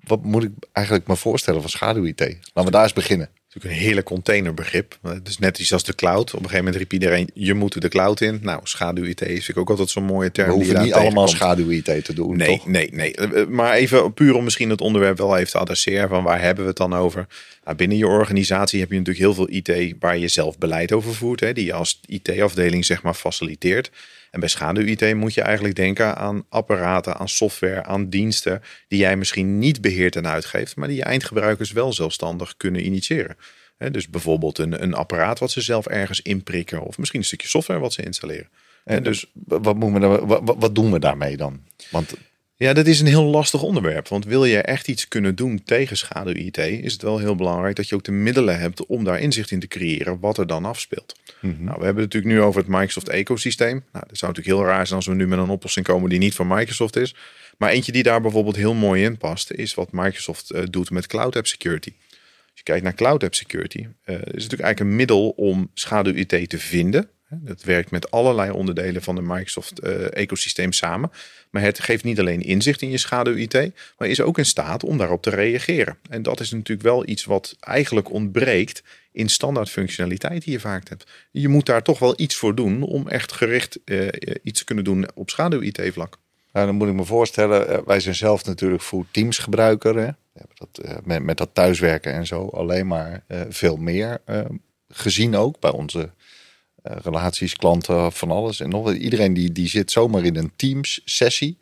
[0.00, 2.20] wat moet ik eigenlijk me voorstellen van schaduw-IT?
[2.20, 3.30] Laten we daar eens beginnen
[3.64, 4.98] een hele containerbegrip.
[5.22, 6.26] Dus net iets als de cloud.
[6.26, 8.38] Op een gegeven moment riep iedereen, je moet de cloud in.
[8.42, 10.48] Nou, schaduw-IT is ik ook altijd zo'n mooie term.
[10.48, 12.66] We hoeven niet allemaal schaduw-IT te doen, Nee, toch?
[12.66, 13.14] nee, nee.
[13.14, 16.08] Eh, eh, maar even puur om misschien het onderwerp wel even te adresseren.
[16.08, 17.26] Van waar hebben we het dan over?
[17.64, 21.14] Nou, binnen je organisatie heb je natuurlijk heel veel IT waar je zelf beleid over
[21.14, 21.40] voert.
[21.40, 23.90] Hè, die je als IT-afdeling zeg maar faciliteert.
[24.30, 29.16] En bij schaduw-IT moet je eigenlijk denken aan apparaten, aan software, aan diensten die jij
[29.16, 33.36] misschien niet beheert en uitgeeft, maar die je eindgebruikers wel zelfstandig kunnen initiëren.
[33.90, 37.80] dus bijvoorbeeld een, een apparaat wat ze zelf ergens inprikken, of misschien een stukje software
[37.80, 38.48] wat ze installeren.
[38.84, 41.62] En dus wat, moeten we, wat, wat doen we daarmee dan?
[41.90, 42.14] Want
[42.58, 44.08] ja, dat is een heel lastig onderwerp.
[44.08, 47.88] Want wil je echt iets kunnen doen tegen schaduw-IT, is het wel heel belangrijk dat
[47.88, 51.14] je ook de middelen hebt om daar inzicht in te creëren wat er dan afspeelt.
[51.40, 51.64] Mhm.
[51.64, 53.84] Nou, we hebben het natuurlijk nu over het Microsoft ecosysteem.
[53.92, 56.18] Nou, dat zou natuurlijk heel raar zijn als we nu met een oplossing komen die
[56.18, 57.14] niet van Microsoft is.
[57.58, 61.06] Maar eentje die daar bijvoorbeeld heel mooi in past, is wat Microsoft uh, doet met
[61.06, 61.92] Cloud App Security.
[62.10, 65.70] Als je kijkt naar Cloud App Security, uh, is het natuurlijk eigenlijk een middel om
[65.74, 67.08] schaduw-IT te vinden.
[67.44, 71.10] Het werkt met allerlei onderdelen van de Microsoft-ecosysteem eh, samen.
[71.50, 74.98] Maar het geeft niet alleen inzicht in je schaduw-IT, maar is ook in staat om
[74.98, 75.98] daarop te reageren.
[76.08, 80.88] En dat is natuurlijk wel iets wat eigenlijk ontbreekt in standaard functionaliteit die je vaak
[80.88, 81.06] hebt.
[81.30, 84.08] Je moet daar toch wel iets voor doen om echt gericht uh,
[84.42, 86.18] iets te kunnen doen op schaduw-IT-vlak.
[86.52, 89.96] Nou, dan moet ik me voorstellen, eh, wij zijn zelf natuurlijk voor Teams gebruiker.
[89.96, 90.10] Hè?
[90.54, 94.20] Dat, met, met dat thuiswerken en zo alleen maar veel meer
[94.88, 96.08] gezien ook bij onze eh,
[97.02, 98.60] relaties, klanten, van alles.
[98.60, 101.58] En nog iedereen die, die zit zomaar in een Teams sessie.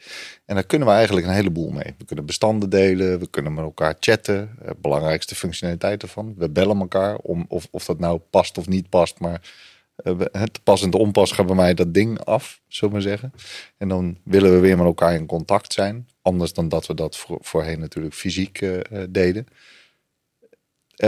[0.47, 1.95] En daar kunnen we eigenlijk een heleboel mee.
[1.99, 4.59] We kunnen bestanden delen, we kunnen met elkaar chatten.
[4.63, 6.35] Uh, belangrijkste functionaliteit ervan.
[6.37, 9.21] We bellen elkaar om of, of dat nou past of niet past.
[9.21, 9.73] Maar
[10.05, 13.33] Uh, het pas en de onpas gaat bij mij dat ding af, zullen we zeggen.
[13.77, 16.09] En dan willen we weer met elkaar in contact zijn.
[16.23, 18.67] Anders dan dat we dat voor, voorheen natuurlijk fysiek
[19.11, 19.47] deden.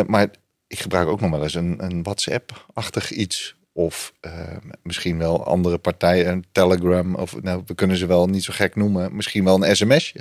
[0.06, 0.30] maar
[0.66, 3.56] ik gebruik ook nog wel eens een, een WhatsApp-achtig iets.
[3.76, 4.12] Of
[4.82, 7.14] misschien wel andere partijen, een Telegram.
[7.14, 9.16] Of nou, we kunnen ze wel niet zo gek noemen.
[9.16, 10.20] Misschien wel een sms'je.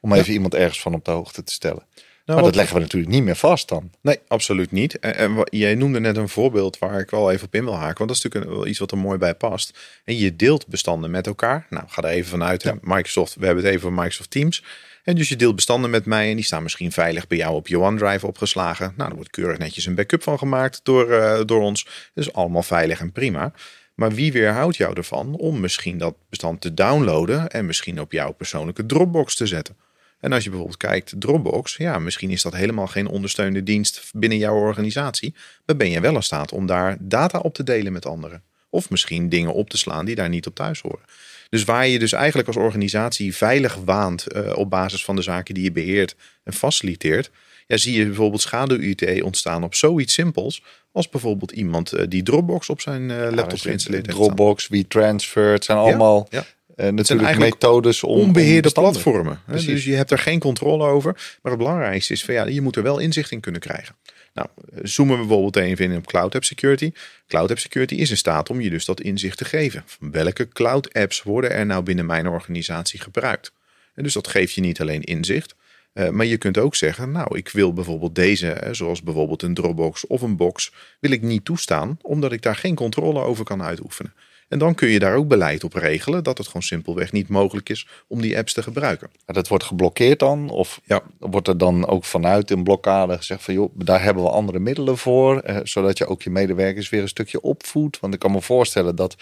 [0.00, 1.86] Om even iemand ergens van op de hoogte te stellen.
[2.24, 3.90] Nou, maar dat leggen we natuurlijk niet meer vast dan.
[4.00, 4.98] Nee, absoluut niet.
[4.98, 7.98] En, en, jij noemde net een voorbeeld waar ik wel even op in wil haken.
[7.98, 9.78] Want dat is natuurlijk wel iets wat er mooi bij past.
[10.04, 11.66] En je deelt bestanden met elkaar.
[11.70, 12.62] Nou, ga er even vanuit.
[12.62, 12.78] Ja.
[12.80, 14.64] Microsoft, we hebben het even over Microsoft Teams.
[15.04, 17.68] En dus je deelt bestanden met mij en die staan misschien veilig bij jou op
[17.68, 18.92] je OneDrive opgeslagen.
[18.96, 21.86] Nou, er wordt keurig netjes een backup van gemaakt door, uh, door ons.
[22.14, 23.52] Dus allemaal veilig en prima.
[23.94, 28.32] Maar wie weerhoudt jou ervan om misschien dat bestand te downloaden en misschien op jouw
[28.32, 29.76] persoonlijke Dropbox te zetten?
[30.20, 34.38] En als je bijvoorbeeld kijkt, Dropbox, ja, misschien is dat helemaal geen ondersteunende dienst binnen
[34.38, 35.34] jouw organisatie.
[35.66, 38.42] Maar ben je wel in staat om daar data op te delen met anderen.
[38.70, 41.04] Of misschien dingen op te slaan die daar niet op thuis horen.
[41.50, 45.54] Dus waar je dus eigenlijk als organisatie veilig waant uh, op basis van de zaken
[45.54, 47.30] die je beheert en faciliteert,
[47.66, 52.68] ja, zie je bijvoorbeeld schaduw-IT ontstaan op zoiets simpels als bijvoorbeeld iemand uh, die Dropbox
[52.68, 54.18] op zijn uh, laptop ja, geïnstalleerd heeft.
[54.18, 56.44] Dropbox, WeTransfer, het zijn allemaal ja,
[56.76, 59.40] uh, natuurlijk methodes om onbeheerde om platformen.
[59.46, 61.12] Dus je hebt er geen controle over.
[61.42, 63.94] Maar het belangrijkste is van ja, je moet er wel inzicht in kunnen krijgen.
[64.34, 64.48] Nou,
[64.82, 66.92] zoomen we bijvoorbeeld even in op Cloud App Security.
[67.28, 69.84] Cloud App Security is in staat om je dus dat inzicht te geven.
[70.00, 73.52] welke cloud apps worden er nou binnen mijn organisatie gebruikt?
[73.94, 75.54] En dus dat geeft je niet alleen inzicht,
[75.94, 80.06] uh, maar je kunt ook zeggen, nou, ik wil bijvoorbeeld deze, zoals bijvoorbeeld een Dropbox
[80.06, 84.14] of een box, wil ik niet toestaan, omdat ik daar geen controle over kan uitoefenen.
[84.50, 87.68] En dan kun je daar ook beleid op regelen dat het gewoon simpelweg niet mogelijk
[87.68, 89.10] is om die apps te gebruiken.
[89.26, 90.48] Dat wordt geblokkeerd dan?
[90.48, 91.02] Of ja.
[91.18, 94.98] wordt er dan ook vanuit een blokkade gezegd van joh, daar hebben we andere middelen
[94.98, 98.00] voor, eh, zodat je ook je medewerkers weer een stukje opvoedt?
[98.00, 99.16] Want ik kan me voorstellen dat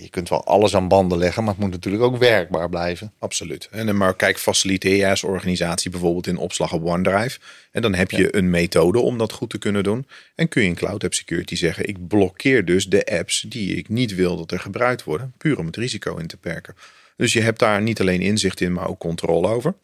[0.00, 3.12] je kunt wel alles aan banden leggen, maar het moet natuurlijk ook werkbaar blijven.
[3.18, 3.68] Absoluut.
[3.70, 7.38] En maar kijk, faciliteer je als organisatie bijvoorbeeld in opslag op OneDrive.
[7.72, 10.06] En dan heb je een methode om dat goed te kunnen doen.
[10.34, 13.88] En kun je in Cloud App Security zeggen, ik blokkeer dus de apps die ik
[13.88, 15.32] niet wil dat er gebruikt worden.
[15.38, 16.74] Puur om het risico in te perken.
[17.16, 19.74] Dus je hebt daar niet alleen inzicht in, maar ook controle over.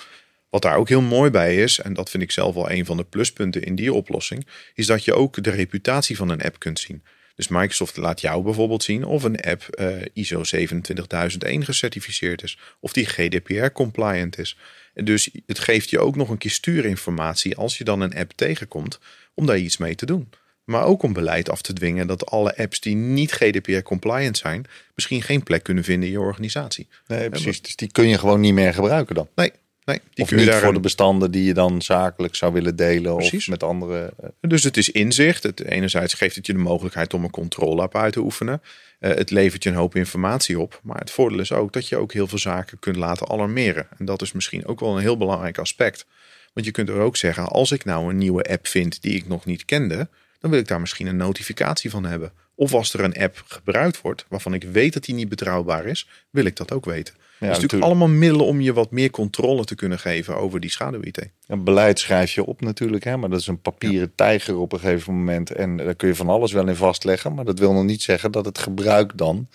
[0.50, 2.96] Wat daar ook heel mooi bij is, en dat vind ik zelf wel een van
[2.96, 6.78] de pluspunten in die oplossing, is dat je ook de reputatie van een app kunt
[6.78, 7.02] zien.
[7.34, 12.58] Dus Microsoft laat jou bijvoorbeeld zien of een app uh, ISO 27001 gecertificeerd is.
[12.80, 14.56] Of die GDPR compliant is.
[14.94, 18.32] En dus het geeft je ook nog een keer stuurinformatie als je dan een app
[18.32, 18.98] tegenkomt
[19.34, 20.30] om daar iets mee te doen.
[20.64, 24.64] Maar ook om beleid af te dwingen dat alle apps die niet GDPR compliant zijn,
[24.94, 26.88] misschien geen plek kunnen vinden in je organisatie.
[27.06, 27.62] Nee, precies.
[27.62, 29.28] Dus die kun je gewoon niet meer gebruiken dan.
[29.34, 29.52] Nee,
[29.84, 32.76] Nee, die of kun je niet voor de bestanden die je dan zakelijk zou willen
[32.76, 34.12] delen of met andere.
[34.20, 35.42] Eh, dus het is inzicht.
[35.42, 38.62] Het, enerzijds geeft het je de mogelijkheid om een controle op uit te oefenen.
[39.00, 40.80] Uh, het levert je een hoop informatie op.
[40.82, 43.86] Maar het voordeel is ook dat je ook heel veel zaken kunt laten alarmeren.
[43.98, 46.06] En dat is misschien ook wel een heel belangrijk aspect.
[46.52, 49.28] Want je kunt er ook zeggen, als ik nou een nieuwe app vind die ik
[49.28, 52.32] nog niet kende, dan wil ik daar misschien een notificatie van hebben.
[52.54, 56.08] Of als er een app gebruikt wordt waarvan ik weet dat die niet betrouwbaar is,
[56.30, 57.14] wil ik dat ook weten.
[57.44, 60.70] Ja, dus natuurlijk allemaal middelen om je wat meer controle te kunnen geven over die
[60.70, 61.30] schaduw-IT.
[61.46, 64.78] Een beleid schrijf je op natuurlijk, hè, maar dat is een papieren tijger op een
[64.80, 65.50] gegeven moment.
[65.50, 68.32] En daar kun je van alles wel in vastleggen, maar dat wil nog niet zeggen
[68.32, 69.48] dat het gebruik dan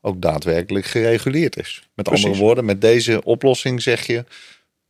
[0.00, 1.88] ook daadwerkelijk gereguleerd is.
[1.94, 4.24] Met andere woorden, met deze oplossing zeg je,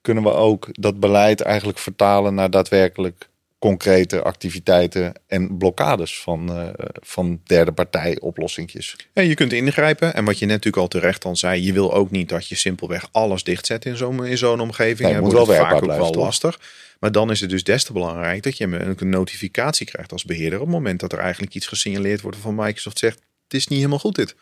[0.01, 6.69] kunnen we ook dat beleid eigenlijk vertalen naar daadwerkelijk concrete activiteiten en blokkades van, uh,
[6.93, 8.97] van derde partij oplossingjes.
[9.13, 10.15] Ja, je kunt ingrijpen.
[10.15, 12.55] En wat je net natuurlijk al terecht al zei, je wil ook niet dat je
[12.55, 15.11] simpelweg alles dichtzet in zo'n in zo'n omgeving.
[15.11, 16.61] Nee, moet wel vaak ook wel lastig.
[17.01, 20.59] Maar dan is het dus des te belangrijk dat je een notificatie krijgt als beheerder
[20.59, 23.79] op het moment dat er eigenlijk iets gesignaleerd wordt van Microsoft zegt, het is niet
[23.79, 24.35] helemaal goed dit.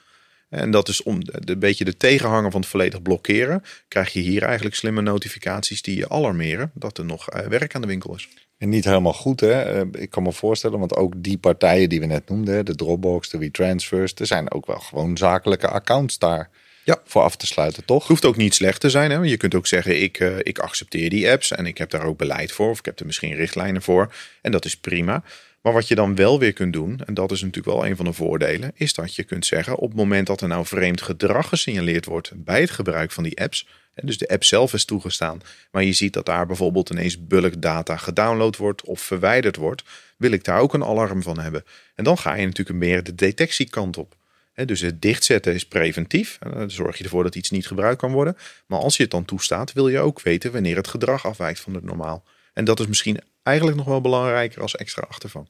[0.48, 3.62] En dat is om een beetje de tegenhanger van het volledig blokkeren.
[3.88, 7.80] Krijg je hier eigenlijk slimme notificaties die je alarmeren dat er nog eh, werk aan
[7.80, 8.28] de winkel is.
[8.58, 9.62] En niet helemaal goed, hè?
[9.62, 13.28] Eh, ik kan me voorstellen, want ook die partijen die we net noemden, de Dropbox,
[13.28, 16.50] de WeTransfers, er zijn ook wel gewoon zakelijke accounts daar
[16.84, 17.00] ja.
[17.04, 17.98] voor af te sluiten, toch?
[17.98, 19.10] Het hoeft ook niet slecht te zijn.
[19.10, 19.16] Hè?
[19.16, 22.18] Je kunt ook zeggen, ik, uh, ik accepteer die apps en ik heb daar ook
[22.18, 24.14] beleid voor, of ik heb er misschien richtlijnen voor.
[24.42, 25.22] En dat is prima.
[25.62, 28.04] Maar wat je dan wel weer kunt doen, en dat is natuurlijk wel een van
[28.04, 31.48] de voordelen, is dat je kunt zeggen op het moment dat er nou vreemd gedrag
[31.48, 35.84] gesignaleerd wordt bij het gebruik van die apps, dus de app zelf is toegestaan, maar
[35.84, 39.82] je ziet dat daar bijvoorbeeld ineens bulk data gedownload wordt of verwijderd wordt,
[40.16, 41.64] wil ik daar ook een alarm van hebben.
[41.94, 44.16] En dan ga je natuurlijk meer de detectiekant op.
[44.54, 46.38] Dus het dichtzetten is preventief.
[46.38, 48.36] Dan zorg je ervoor dat iets niet gebruikt kan worden.
[48.66, 51.74] Maar als je het dan toestaat, wil je ook weten wanneer het gedrag afwijkt van
[51.74, 52.24] het normaal.
[52.52, 55.48] En dat is misschien eigenlijk nog wel belangrijker als extra achtervan.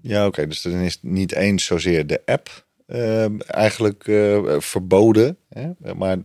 [0.00, 0.46] Ja, oké.
[0.46, 5.36] Dus dan is niet eens zozeer de app eh, eigenlijk eh, verboden.
[5.48, 5.70] Hè?
[5.94, 6.18] Maar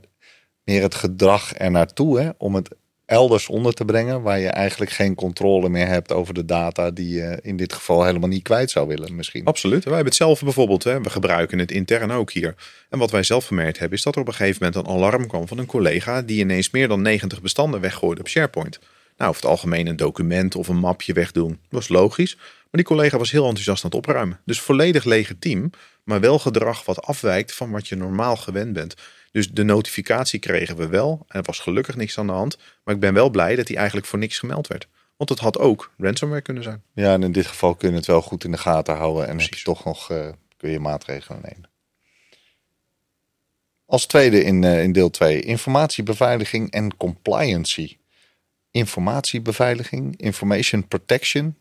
[0.70, 2.30] meer het gedrag er naartoe hè?
[2.38, 2.70] om het
[3.06, 7.14] elders onder te brengen waar je eigenlijk geen controle meer hebt over de data die
[7.14, 9.46] je in dit geval helemaal niet kwijt zou willen misschien.
[9.46, 9.84] Absoluut.
[9.84, 12.56] Wij hebben het zelf bijvoorbeeld, hè, we gebruiken het intern ook hier.
[12.90, 15.28] En wat wij zelf gemerkt hebben is dat er op een gegeven moment een alarm
[15.28, 18.80] kwam van een collega die ineens meer dan 90 bestanden weggooide op SharePoint.
[19.18, 22.36] Nou, over het algemeen een document of een mapje wegdoen, was logisch.
[22.36, 24.40] Maar die collega was heel enthousiast aan het opruimen.
[24.46, 25.70] Dus volledig legitiem,
[26.04, 28.96] maar wel gedrag wat afwijkt van wat je normaal gewend bent.
[29.32, 31.26] Dus de notificatie kregen we wel.
[31.28, 32.58] En er was gelukkig niks aan de hand.
[32.84, 34.88] Maar ik ben wel blij dat hij eigenlijk voor niks gemeld werd.
[35.18, 36.84] Want het had ook ransomware kunnen zijn.
[36.94, 39.28] Ja, en in dit geval kun je het wel goed in de gaten houden.
[39.28, 41.70] En heb je toch nog uh, kun je maatregelen nemen.
[43.86, 47.98] Als tweede in, uh, in deel 2, informatiebeveiliging en compliancy.
[48.72, 51.58] Informatiebeveiliging, information protection.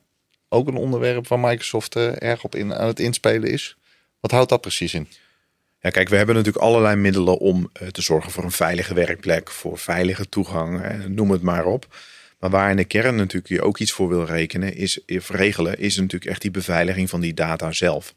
[0.48, 3.76] Ook een onderwerp waar Microsoft uh, erg op in, aan het inspelen is.
[4.20, 5.08] Wat houdt dat precies in?
[5.88, 9.50] Ja, kijk, we hebben natuurlijk allerlei middelen om uh, te zorgen voor een veilige werkplek,
[9.50, 11.86] voor veilige toegang, noem het maar op.
[12.38, 15.78] Maar waar in de kern natuurlijk je ook iets voor wil rekenen, is, of regelen,
[15.78, 18.14] is natuurlijk echt die beveiliging van die data zelf.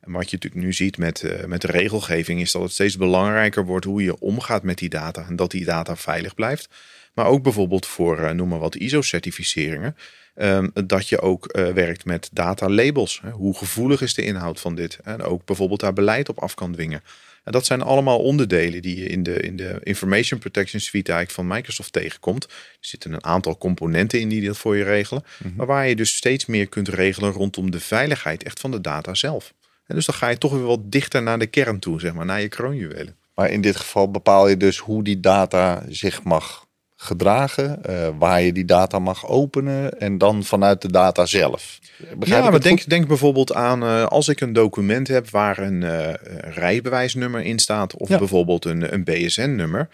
[0.00, 2.96] En wat je natuurlijk nu ziet met, uh, met de regelgeving, is dat het steeds
[2.96, 6.68] belangrijker wordt hoe je omgaat met die data en dat die data veilig blijft.
[7.14, 9.96] Maar ook bijvoorbeeld voor, uh, noem maar wat, ISO-certificeringen.
[10.36, 13.20] Um, dat je ook uh, werkt met data labels.
[13.22, 13.30] Hè.
[13.30, 14.98] Hoe gevoelig is de inhoud van dit?
[15.04, 17.02] En ook bijvoorbeeld daar beleid op af kan dwingen.
[17.44, 21.48] En dat zijn allemaal onderdelen die je in de, in de Information Protection Suite eigenlijk
[21.48, 22.44] van Microsoft tegenkomt.
[22.44, 25.24] Er zitten een aantal componenten in die dat voor je regelen.
[25.24, 25.56] Mm -hmm.
[25.56, 29.14] Maar waar je dus steeds meer kunt regelen rondom de veiligheid echt van de data
[29.14, 29.54] zelf.
[29.86, 32.26] En dus dan ga je toch weer wat dichter naar de kern toe, zeg maar,
[32.26, 33.16] naar je kroonjuwelen.
[33.34, 36.66] Maar in dit geval bepaal je dus hoe die data zich mag
[36.96, 41.78] gedragen, uh, waar je die data mag openen en dan vanuit de data zelf.
[42.18, 45.82] Begrijp ja, maar denk, denk bijvoorbeeld aan uh, als ik een document heb waar een
[45.82, 48.18] uh, rijbewijsnummer in staat of ja.
[48.18, 49.88] bijvoorbeeld een, een BSN-nummer.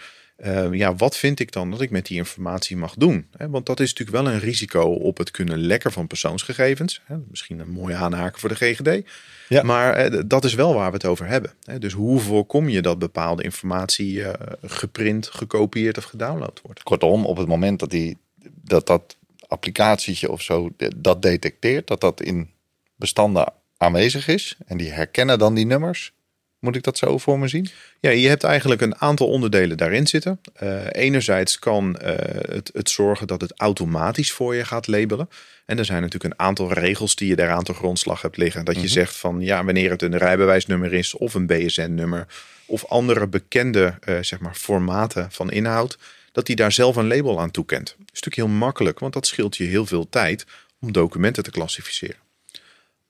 [0.70, 3.26] ja, wat vind ik dan dat ik met die informatie mag doen?
[3.48, 7.02] Want dat is natuurlijk wel een risico op het kunnen lekken van persoonsgegevens.
[7.30, 9.04] Misschien een mooie aanhaken voor de GGD.
[9.50, 9.62] Ja.
[9.62, 11.52] Maar dat is wel waar we het over hebben.
[11.78, 14.24] Dus hoe voorkom je dat bepaalde informatie
[14.62, 16.82] geprint, gekopieerd of gedownload wordt?
[16.82, 18.18] Kortom, op het moment dat die,
[18.62, 22.50] dat, dat applicatietje of zo dat detecteert, dat dat in
[22.96, 26.12] bestanden aanwezig is en die herkennen dan die nummers.
[26.60, 27.68] Moet ik dat zo voor me zien?
[28.00, 30.40] Ja, je hebt eigenlijk een aantal onderdelen daarin zitten.
[30.62, 32.08] Uh, enerzijds kan uh,
[32.48, 35.28] het, het zorgen dat het automatisch voor je gaat labelen.
[35.66, 38.64] En er zijn natuurlijk een aantal regels die je daaraan te grondslag hebt liggen.
[38.64, 38.94] Dat je mm -hmm.
[38.94, 42.26] zegt van ja, wanneer het een rijbewijsnummer is of een BSN-nummer
[42.66, 45.98] of andere bekende uh, zeg maar formaten van inhoud,
[46.32, 47.86] dat hij daar zelf een label aan toekent.
[47.86, 50.46] Dat is natuurlijk heel makkelijk, want dat scheelt je heel veel tijd
[50.80, 52.29] om documenten te klassificeren.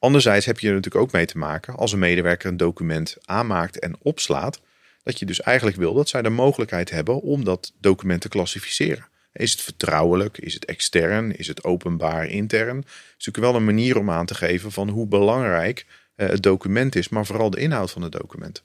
[0.00, 3.78] Anderzijds heb je er natuurlijk ook mee te maken als een medewerker een document aanmaakt
[3.78, 4.60] en opslaat,
[5.02, 9.08] dat je dus eigenlijk wil dat zij de mogelijkheid hebben om dat document te klassificeren.
[9.32, 10.38] Is het vertrouwelijk?
[10.38, 11.36] Is het extern?
[11.36, 12.76] Is het openbaar intern?
[12.76, 12.86] Het
[13.18, 17.08] is natuurlijk wel een manier om aan te geven van hoe belangrijk het document is,
[17.08, 18.62] maar vooral de inhoud van het document.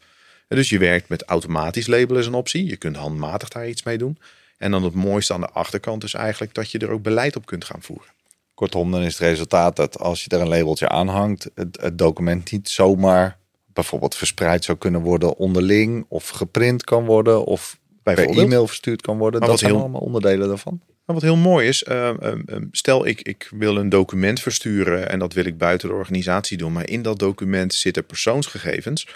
[0.48, 2.66] Dus je werkt met automatisch labelen is een optie.
[2.66, 4.18] Je kunt handmatig daar iets mee doen.
[4.58, 7.46] En dan het mooiste aan de achterkant is eigenlijk dat je er ook beleid op
[7.46, 8.15] kunt gaan voeren.
[8.56, 11.98] Kortom, dan is het resultaat dat als je er een labeltje aan hangt, het, het
[11.98, 13.38] document niet zomaar
[13.74, 19.18] bijvoorbeeld verspreid zou kunnen worden onderling of geprint kan worden of per e-mail verstuurd kan
[19.18, 19.40] worden.
[19.40, 20.82] Maar dat zijn heel, allemaal onderdelen daarvan.
[21.06, 22.34] Maar wat heel mooi is, uh, uh,
[22.72, 26.74] stel ik, ik wil een document versturen en dat wil ik buiten de organisatie doen,
[26.74, 29.08] maar in dat document zitten persoonsgegevens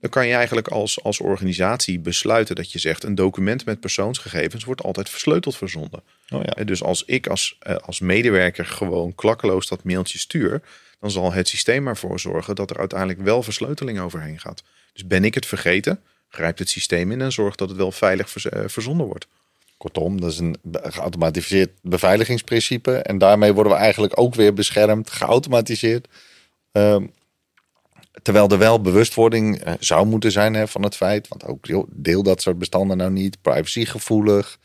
[0.00, 4.64] dan kan je eigenlijk als, als organisatie besluiten dat je zegt: een document met persoonsgegevens
[4.64, 6.02] wordt altijd versleuteld verzonden.
[6.30, 6.64] Oh ja.
[6.64, 10.62] Dus als ik als, eh, als medewerker gewoon klakkeloos dat mailtje stuur,
[11.00, 14.62] dan zal het systeem ervoor zorgen dat er uiteindelijk wel versleuteling overheen gaat.
[14.92, 18.36] Dus ben ik het vergeten, grijpt het systeem in en zorgt dat het wel veilig
[18.36, 19.26] eh, verzonden wordt.
[19.76, 22.96] Kortom, dat is een geautomatiseerd beveiligingsprincipe.
[22.96, 26.08] En daarmee worden we eigenlijk ook weer beschermd, geautomatiseerd.
[26.72, 27.12] Um,
[28.22, 31.28] Terwijl er wel bewustwording uh, zou moeten zijn hè, van het feit.
[31.28, 33.40] Want ook joh, deel dat soort bestanden nou niet.
[33.40, 34.58] Privacygevoelig.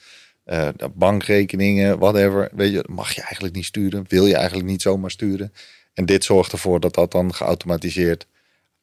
[0.45, 2.49] Uh, bankrekeningen, whatever.
[2.51, 4.05] Weet je, mag je eigenlijk niet sturen.
[4.07, 5.53] Wil je eigenlijk niet zomaar sturen.
[5.93, 8.27] En dit zorgt ervoor dat dat dan geautomatiseerd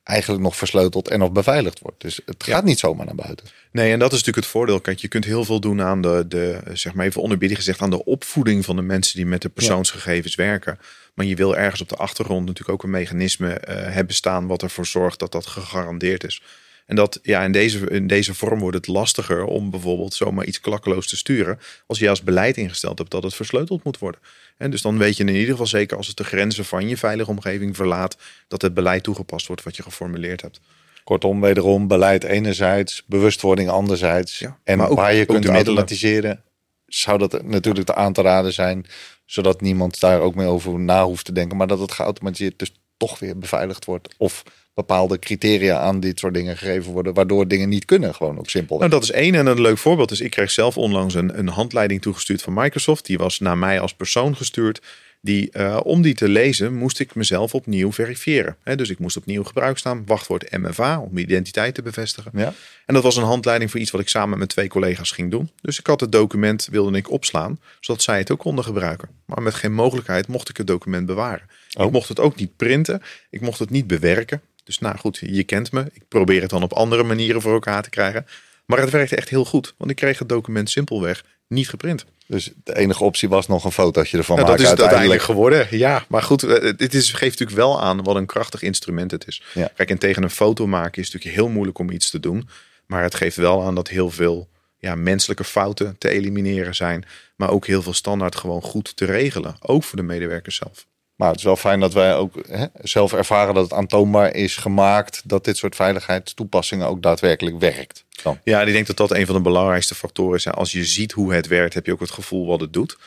[0.03, 2.01] eigenlijk nog versleuteld en of beveiligd wordt.
[2.01, 2.67] Dus het gaat ja.
[2.67, 3.47] niet zomaar naar buiten.
[3.73, 4.81] Nee, en dat is natuurlijk het voordeel.
[4.81, 7.91] Kijk, je kunt heel veel doen aan de, de zeg maar even onderbiedig gezegd, aan
[7.91, 10.43] de opvoeding van de mensen die met de persoonsgegevens ja.
[10.45, 10.79] werken.
[11.19, 14.63] Maar je wil ergens op de achtergrond natuurlijk ook een mechanisme uh, hebben staan wat
[14.63, 16.43] ervoor zorgt dat dat gegarandeerd is.
[16.87, 20.61] En dat ja, in deze, in deze vorm wordt het lastiger om bijvoorbeeld zomaar iets
[20.61, 21.59] klakkeloos te sturen.
[21.87, 24.21] Als je als beleid ingesteld hebt dat het versleuteld moet worden.
[24.57, 26.97] En dus dan weet je in ieder geval zeker als het de grenzen van je
[26.97, 28.17] veilige omgeving verlaat,
[28.49, 30.61] dat het beleid toegepast wordt wat je geformuleerd hebt.
[31.05, 34.39] Kortom, wederom beleid enerzijds, bewustwording anderzijds.
[34.39, 36.43] Ja, en ook- waar je kunt automatiseren,
[36.87, 38.87] zou dat natuurlijk te aan te raden zijn.
[39.31, 41.57] Zodat niemand daar ook meer over na hoeft te denken.
[41.57, 44.15] Maar dat het geautomatiseerd dus toch weer beveiligd wordt.
[44.17, 44.43] Of
[44.75, 47.15] bepaalde criteria aan dit soort dingen gegeven worden.
[47.15, 48.79] Waardoor dingen niet kunnen, gewoon ook simpel.
[48.79, 49.35] Nou, dat is één.
[49.35, 53.07] En een leuk voorbeeld is, ik kreeg zelf onlangs een, een handleiding toegestuurd van Microsoft.
[53.07, 54.81] Die was naar mij als persoon gestuurd.
[55.21, 58.57] Die, eh, om die te lezen, moest ik mezelf opnieuw verifiëren.
[58.77, 62.31] Dus ik moest opnieuw gebruiksnaam, wachtwoord MFA, om mijn identiteit te bevestigen.
[62.35, 62.55] Ja?
[62.87, 65.31] En dat was een handleiding voor iets wat ik samen met mijn twee collega's ging
[65.31, 65.51] doen.
[65.61, 69.09] Dus ik had het document, wilde ik opslaan, zodat zij het ook konden gebruiken.
[69.25, 71.47] Maar met geen mogelijkheid mocht ik het document bewaren.
[71.77, 71.87] Oh.
[71.87, 74.41] Ik mocht het ook niet printen, ik mocht het niet bewerken.
[74.65, 75.85] Dus nou goed, je kent me.
[75.93, 78.27] Ik probeer het dan op andere manieren voor elkaar te krijgen.
[78.67, 82.05] Maar het werkte echt heel goed, want ik kreeg het document simpelweg niet geprint.
[82.27, 85.21] Dus de enige optie was nog een fotootje ervan Nou, dat maken is het uiteindelijk
[85.21, 85.61] uiteindelijk.
[85.63, 85.79] geworden.
[85.79, 89.27] Ja, maar goed, eh, dit is, geeft natuurlijk wel aan wat een krachtig instrument het
[89.27, 89.43] is.
[89.55, 89.71] Ja.
[89.75, 92.49] Kijk, en tegen een foto maken is natuurlijk heel moeilijk om iets te doen.
[92.87, 97.05] Maar het geeft wel aan dat heel veel ja, menselijke fouten te elimineren zijn.
[97.37, 99.57] Maar ook heel veel standaard gewoon goed te regelen.
[99.61, 100.87] Ook voor de medewerkers zelf.
[101.19, 104.57] Maar het is wel fijn dat wij ook hè, zelf ervaren dat het aantoonbaar is
[104.57, 105.23] gemaakt.
[105.25, 108.05] Dat dit soort veiligheidstoepassingen ook daadwerkelijk werkt.
[108.23, 108.39] Dan.
[108.45, 110.49] Ja, ik denk dat dat een van de belangrijkste factoren is.
[110.49, 112.99] Als je ziet hoe het werkt, heb je ook het gevoel wat het doet.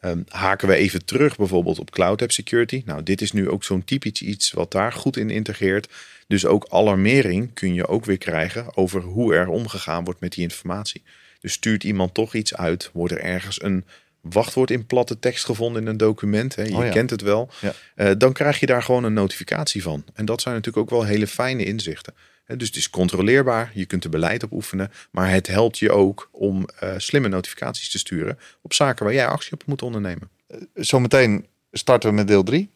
[0.00, 2.82] Ehm, haken we even terug bijvoorbeeld op Cloud App Security.
[2.84, 5.88] Nou, dit is nu ook zo'n typisch iets wat daar goed in integreert.
[6.26, 10.42] Dus ook alarmering kun je ook weer krijgen over hoe er omgegaan wordt met die
[10.42, 11.02] informatie.
[11.40, 13.84] Dus stuurt iemand toch iets uit, wordt er ergens een
[14.20, 16.54] wachtwoord in platte tekst gevonden in een document.
[16.56, 16.90] Hè, je Oh ja.
[16.90, 17.48] kent het wel.
[17.60, 17.72] Ja.
[17.94, 20.04] Eh, dan krijg je daar gewoon een notificatie van.
[20.14, 22.14] En dat zijn natuurlijk ook wel hele fijne inzichten.
[22.44, 25.90] Hè, Dus het is controleerbaar, je kunt er beleid op oefenen, maar het helpt je
[25.92, 30.30] ook om eh, slimme notificaties te sturen op zaken waar jij actie op moet ondernemen.
[30.74, 32.70] Zometeen starten we met deel 3.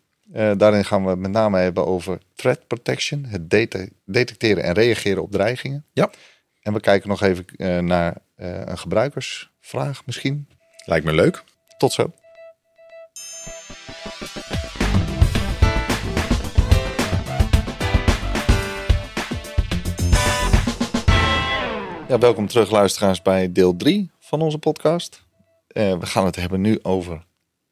[0.57, 3.25] daarin gaan we het met name hebben over threat protection.
[3.25, 5.85] Het dete- detecteren en reageren op dreigingen.
[5.93, 6.11] Ja.
[6.63, 10.49] En we kijken nog even eh, naar eh, een gebruikersvraag misschien.
[10.85, 11.45] Lijkt me leuk.
[11.79, 12.13] Tot zo.
[22.09, 25.23] Ja, welkom terug luisteraars bij deel 3 van onze podcast.
[25.67, 27.25] Eh, we gaan het hebben nu over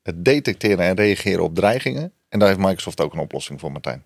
[0.02, 2.12] het detecteren en reageren op dreigingen.
[2.28, 4.04] En daar heeft Microsoft ook een oplossing voor, Martijn.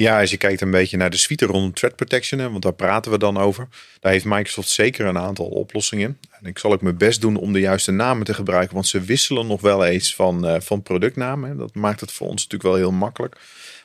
[0.00, 2.74] Ja, als je kijkt een beetje naar de suite rondom threat protection, hè, want daar
[2.74, 3.68] praten we dan over.
[4.00, 6.18] Daar heeft Microsoft zeker een aantal oplossingen.
[6.30, 9.00] En ik zal ook mijn best doen om de juiste namen te gebruiken, want ze
[9.00, 11.56] wisselen nog wel eens van, eh, van productnamen.
[11.56, 13.36] Dat maakt het voor ons natuurlijk wel heel makkelijk.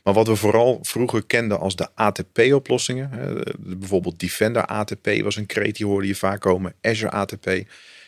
[0.03, 5.77] Maar wat we vooral vroeger kenden als de ATP-oplossingen, bijvoorbeeld Defender ATP was een kreet
[5.77, 7.49] die hoorde je vaak komen, Azure ATP,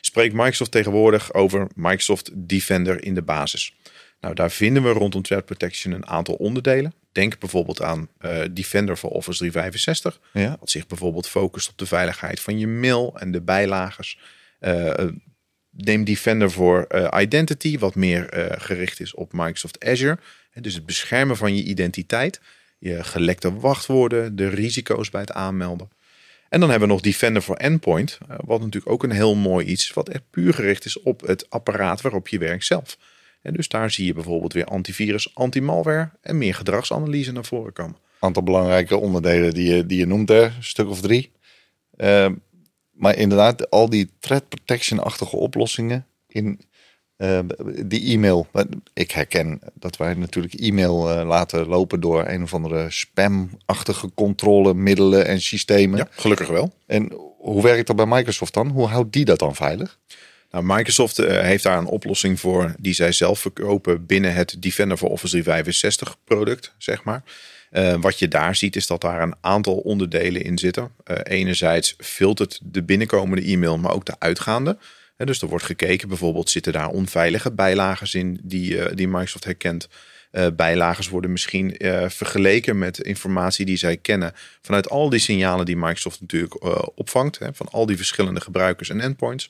[0.02, 3.76] spreekt Microsoft tegenwoordig over Microsoft Defender in de basis.
[4.26, 6.94] Nou, daar vinden we rondom threat protection een aantal onderdelen.
[7.12, 10.20] Denk bijvoorbeeld aan eh, Defender voor Office 365.
[10.34, 10.58] Ja.
[10.60, 14.20] Wat zich bijvoorbeeld focust op de veiligheid van je mail en de bijlagers.
[14.60, 14.94] Eh,
[15.70, 20.18] neem Defender voor eh, Identity, wat meer eh, gericht is op Microsoft Azure.
[20.54, 22.42] Dus het beschermen van je identiteit,
[22.78, 25.90] je gelekte wachtwoorden, de risico's bij het aanmelden.
[26.50, 29.66] En dan hebben we nog Defender voor Endpoint, eh, wat natuurlijk ook een heel mooi
[29.66, 32.98] iets, wat echt puur gericht is op het apparaat waarop je werkt zelf.
[33.46, 37.96] En dus daar zie je bijvoorbeeld weer antivirus, anti-malware en meer gedragsanalyse naar voren komen.
[38.20, 40.44] aantal belangrijke onderdelen die je, die je noemt, hè?
[40.44, 41.32] een stuk of drie.
[41.96, 42.28] Eh,
[42.92, 46.60] maar inderdaad, al die threat protection-achtige oplossingen in
[47.16, 47.40] eh,
[47.86, 48.48] die e-mail.
[48.94, 55.26] Ik herken dat wij natuurlijk e-mail eh, laten lopen door een of andere spam-achtige controlemiddelen
[55.26, 55.98] en systemen.
[55.98, 56.74] Ja, gelukkig wel.
[56.86, 58.68] En hoe werkt dat bij Microsoft dan?
[58.68, 60.00] Hoe houdt die dat dan veilig?
[60.52, 64.98] Nou, Microsoft eh, heeft daar een oplossing voor die zij zelf verkopen binnen het Defender
[64.98, 67.24] voor Office 365 product, zeg maar.
[67.70, 70.92] Eh, wat je daar ziet is dat daar een aantal onderdelen in zitten.
[71.04, 74.78] Eh, enerzijds filtert de binnenkomende e-mail, maar ook de uitgaande.
[75.18, 79.88] Dus er wordt gekeken, bijvoorbeeld zitten daar onveilige bijlagers in die, eh, die Microsoft herkent.
[80.56, 85.78] Bijlagers worden misschien eh, vergeleken met informatie die zij kennen vanuit al die signalen die
[85.78, 86.64] Microsoft natuurlijk
[86.98, 89.50] opvangt, hè, van al die verschillende gebruikers en endpoints.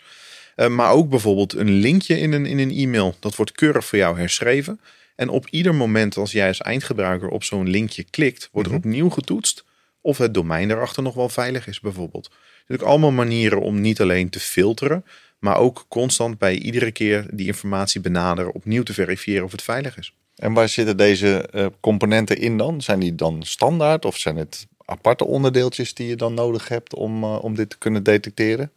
[0.56, 3.16] Uh, maar ook bijvoorbeeld een linkje in een, in een e-mail.
[3.20, 4.80] Dat wordt keurig voor jou herschreven.
[5.16, 9.10] En op ieder moment als jij als eindgebruiker op zo'n linkje klikt, wordt er opnieuw
[9.10, 9.64] getoetst
[10.02, 12.30] of het domein daarachter nog wel veilig is bijvoorbeeld.
[12.60, 15.06] Natuurlijk allemaal manieren om niet alleen te filteren,
[15.46, 19.98] maar ook constant bij iedere keer die informatie benaderen opnieuw te verifiëren of het veilig
[19.98, 20.14] is.
[20.36, 22.82] En waar zitten deze eh, componenten in dan?
[22.82, 27.24] Zijn die dan standaard of zijn het aparte onderdeeltjes die je dan nodig hebt om,
[27.24, 28.72] eh, om dit te kunnen detecteren?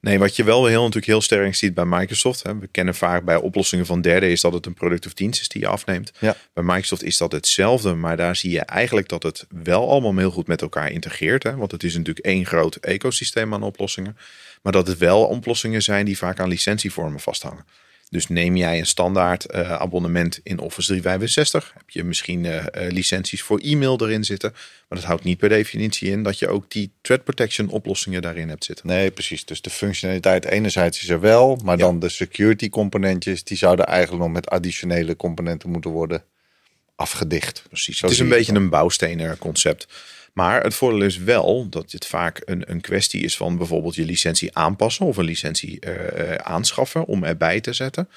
[0.00, 2.42] Nee, wat je wel heel natuurlijk heel sterk ziet bij Microsoft.
[2.42, 5.40] Hè, we kennen vaak bij oplossingen van derden is dat het een product of dienst
[5.40, 6.12] is die je afneemt.
[6.18, 6.36] Ja.
[6.52, 10.30] Bij Microsoft is dat hetzelfde, maar daar zie je eigenlijk dat het wel allemaal heel
[10.30, 11.42] goed met elkaar integreert.
[11.42, 14.16] Hè, want het is natuurlijk één groot ecosysteem aan oplossingen.
[14.62, 17.64] Maar dat het wel oplossingen zijn die vaak aan licentievormen vasthangen.
[18.10, 23.42] Dus neem jij een standaard eh, abonnement in Office 365, heb je misschien uh, licenties
[23.42, 24.50] voor e-mail erin zitten.
[24.88, 28.48] Maar dat houdt niet per definitie in dat je ook die threat protection oplossingen daarin
[28.48, 28.86] hebt zitten.
[28.86, 29.44] Nee, precies.
[29.44, 31.84] Dus de functionaliteit enerzijds is er wel, maar Ja.
[31.84, 36.24] dan de security componentjes, die zouden eigenlijk nog met additionele componenten moeten worden
[36.94, 37.62] afgedicht.
[37.68, 37.98] Precies.
[37.98, 39.86] Zo het is een beetje een bouwstenen concept.
[40.36, 44.04] Maar het voordeel is wel dat het vaak een, een kwestie is van bijvoorbeeld je
[44.04, 48.08] licentie aanpassen of een licentie eh, eh, aanschaffen om erbij te zetten.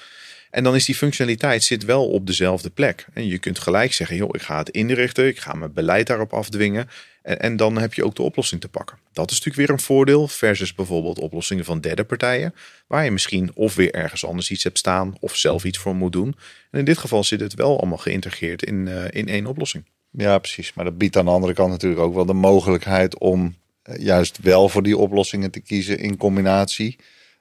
[0.50, 3.06] En dan is die functionaliteit zit wel op dezelfde plek.
[3.12, 6.32] En je kunt gelijk zeggen, joh, ik ga het inrichten, ik ga mijn beleid daarop
[6.32, 6.88] afdwingen.
[7.22, 8.98] En, en dan heb je ook de oplossing te pakken.
[9.12, 12.54] Dat is natuurlijk weer een voordeel versus bijvoorbeeld oplossingen van derde partijen.
[12.86, 16.12] Waar je misschien of weer ergens anders iets hebt staan of zelf iets voor moet
[16.12, 16.36] doen.
[16.70, 19.84] En in dit geval zit het wel allemaal geïntegreerd in, eh, in één oplossing.
[20.10, 20.72] Ja, precies.
[20.74, 24.38] Maar dat biedt aan de andere kant natuurlijk ook wel de mogelijkheid om eh, juist
[24.42, 26.96] wel voor die oplossingen te kiezen in combinatie.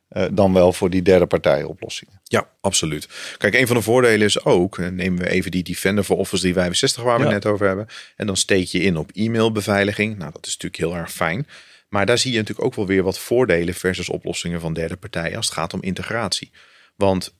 [0.09, 2.21] eh, dan wel voor die derde partij oplossingen.
[2.23, 3.07] Ja, absoluut.
[3.37, 6.41] Kijk, een van de voordelen is ook, eh, nemen we even die Defender voor Office
[6.41, 7.31] 365 waar we Ja.
[7.33, 7.87] het net over hebben.
[8.15, 10.17] En dan steek je in op e-mailbeveiliging.
[10.17, 11.47] Nou, dat is natuurlijk heel erg fijn.
[11.89, 15.35] Maar daar zie je natuurlijk ook wel weer wat voordelen versus oplossingen van derde partijen
[15.37, 16.51] als het gaat om integratie.
[16.95, 17.35] Want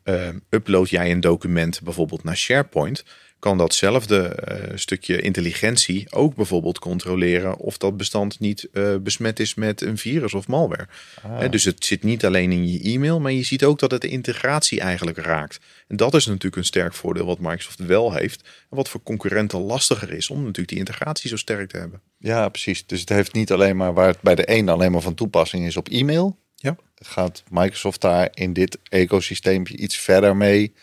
[0.50, 3.04] upload jij een document bijvoorbeeld naar SharePoint,
[3.40, 9.54] kan datzelfde eh, stukje intelligentie ook bijvoorbeeld controleren of dat bestand niet eh, besmet is
[9.54, 10.88] met een virus of malware.
[11.22, 14.02] Hè, dus het zit niet alleen in je e-mail, maar je ziet ook dat het
[14.02, 15.60] de integratie eigenlijk raakt.
[15.88, 18.42] En dat is natuurlijk een sterk voordeel wat Microsoft wel heeft.
[18.42, 22.02] En wat voor concurrenten lastiger is om natuurlijk die integratie zo sterk te hebben.
[22.18, 22.86] Ja, precies.
[22.86, 25.66] Dus het heeft niet alleen maar waar het bij de een alleen maar van toepassing
[25.66, 26.38] is op e-mail.
[26.56, 26.76] Ja.
[26.96, 30.74] Gaat Microsoft daar in dit ecosysteempje iets verder mee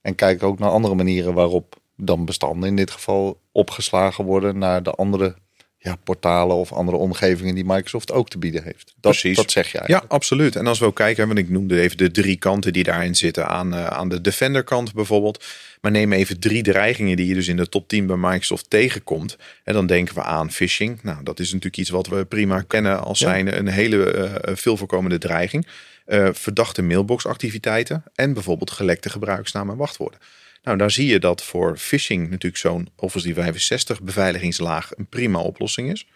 [0.00, 4.82] en kijkt ook naar andere manieren waarop dan bestanden in dit geval opgeslagen worden naar
[4.82, 5.34] de andere
[5.78, 8.84] ja, portalen of andere omgevingen die Microsoft ook te bieden heeft.
[9.00, 9.36] Dat, Precies.
[9.36, 10.10] dat zeg je eigenlijk.
[10.10, 10.56] Ja, absoluut.
[10.56, 13.48] En als we ook kijken, want ik noemde even de drie kanten die daarin zitten.
[13.48, 15.44] Aan, eh, aan de Defender kant bijvoorbeeld.
[15.80, 19.36] Maar neem even drie dreigingen die je dus in de top 10 bij Microsoft tegenkomt.
[19.64, 21.02] En dan denken we aan phishing.
[21.02, 23.28] Nou, dat is natuurlijk iets wat we prima kennen als Ja.
[23.28, 25.66] zijn een hele eh, veel voorkomende dreiging.
[26.04, 30.18] Eh, verdachte mailboxactiviteiten en bijvoorbeeld gelekte gebruiksnamen en wachtwoorden.
[30.64, 35.92] Nou, daar zie je dat voor phishing natuurlijk zo'n Office 365 beveiligingslaag een prima oplossing
[35.92, 36.06] is.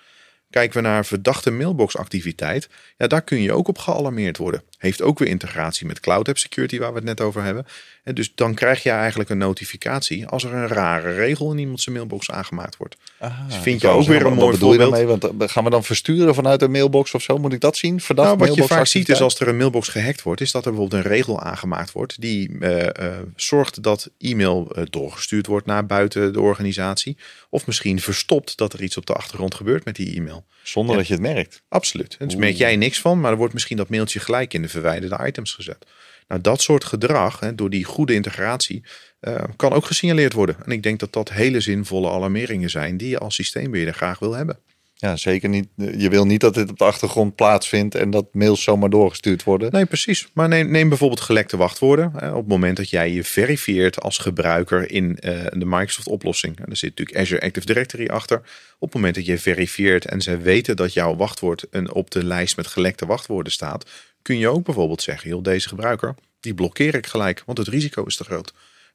[0.50, 4.62] Kijken we naar verdachte mailboxactiviteit, ja, daar kun je ook op gealarmeerd worden.
[4.78, 7.66] Heeft ook weer integratie met Cloud App Security, waar we het net over hebben.
[8.04, 11.80] En dus dan krijg je eigenlijk een notificatie als er een rare regel in iemand
[11.80, 12.96] zijn mailbox aangemaakt wordt.
[13.18, 14.80] Aha, Dus vind je ook weer een mooi voorbeeld?
[14.90, 15.06] daarmee?
[15.06, 17.38] Want eh, gaan we dan versturen vanuit een mailbox of zo?
[17.38, 18.00] Moet ik dat zien?
[18.00, 20.64] Verdacht Nou, wat je vaak ziet is als er een mailbox gehackt wordt, is dat
[20.64, 25.86] er bijvoorbeeld een regel aangemaakt wordt die eh, eh, zorgt dat e-mail doorgestuurd wordt naar
[25.86, 27.16] buiten de organisatie.
[27.50, 30.44] Of misschien verstopt dat er iets op de achtergrond gebeurt met die e-mail.
[30.62, 30.98] Zonder Ja.
[30.98, 31.62] dat je het merkt.
[31.68, 32.16] Absoluut.
[32.18, 32.44] En dus Oeh.
[32.44, 35.52] merk jij niks van, maar er wordt misschien dat mailtje gelijk in de verwijderde items
[35.52, 35.86] gezet.
[36.28, 38.84] Nou, dat soort gedrag, hè, door die goede integratie,
[39.20, 40.56] eh, kan ook gesignaleerd worden.
[40.64, 44.32] En ik denk dat dat hele zinvolle alarmeringen zijn die je als systeembeheerder graag wil
[44.32, 44.58] hebben.
[45.00, 45.68] Ja, zeker niet.
[45.76, 49.72] Je wil niet dat dit op de achtergrond plaatsvindt en dat mails zomaar doorgestuurd worden.
[49.72, 50.28] Nee, precies.
[50.34, 52.12] Maar neem, neem bijvoorbeeld gelekte wachtwoorden.
[52.16, 56.58] Hè, op het moment dat jij je verifieert als gebruiker in eh, de Microsoft-oplossing.
[56.58, 58.38] En er zit natuurlijk Azure Active Directory achter.
[58.78, 62.24] Op het moment dat je verifieert en ze weten dat jouw wachtwoord een, op de
[62.24, 63.90] lijst met gelekte wachtwoorden staat,
[64.28, 68.04] kun je ook bijvoorbeeld zeggen: joh, deze gebruiker, die blokkeer ik gelijk, want het risico
[68.04, 68.44] is te groot.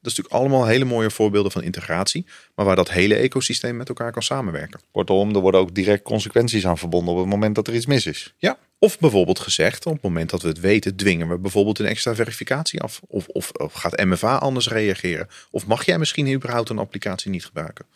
[0.00, 3.88] Dat is natuurlijk allemaal hele mooie voorbeelden van integratie, maar waar dat hele ecosysteem met
[3.88, 4.80] elkaar kan samenwerken.
[4.90, 8.06] Kortom, er worden ook direct consequenties aan verbonden op het moment dat er iets mis
[8.06, 8.34] is.
[8.38, 11.86] Ja, of bijvoorbeeld gezegd, op het moment dat we het weten, dwingen we bijvoorbeeld een
[11.86, 13.00] extra verificatie af.
[13.06, 15.28] Of, of, of gaat MFA anders reageren?
[15.50, 17.86] Of mag jij misschien überhaupt een applicatie niet gebruiken?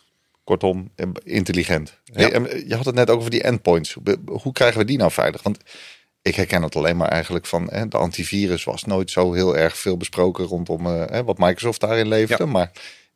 [0.43, 1.99] Kortom, eh, intelligent.
[2.03, 2.13] Ja.
[2.13, 3.97] Hey, en je had het net ook over die endpoints.
[4.25, 5.43] Hoe krijgen we die nou veilig?
[5.43, 5.57] Want
[6.29, 9.77] ik herken het alleen maar eigenlijk van hè, de antivirus was nooit zo heel erg
[9.77, 12.43] veel besproken rondom eh, hè, wat Microsoft daarin leverde.
[12.43, 12.49] Ja.
[12.49, 12.71] Maar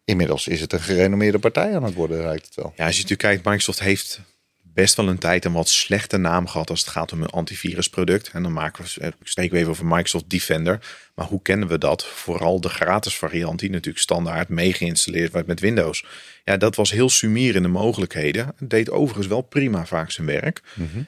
[0.05, 2.74] inmiddels is het een gerenommeerde partij aan het worden, lijkt het wel.
[2.76, 4.22] Ja, als je natuurlijk kijkt, Microsoft heeft
[4.74, 8.30] best wel een tijd een wat slechte naam gehad als het gaat om een antivirusproduct.
[8.34, 10.80] En dan maken we, eh, spreken we even over Microsoft Defender.
[11.16, 12.05] Maar hoe kennen we dat?
[12.05, 16.05] Vooral de gratis variant die natuurlijk standaard mee geïnstalleerd werd met Windows.
[16.44, 18.54] Ja, dat was heel sumier in de mogelijkheden.
[18.58, 20.62] Het deed overigens wel prima vaak zijn werk.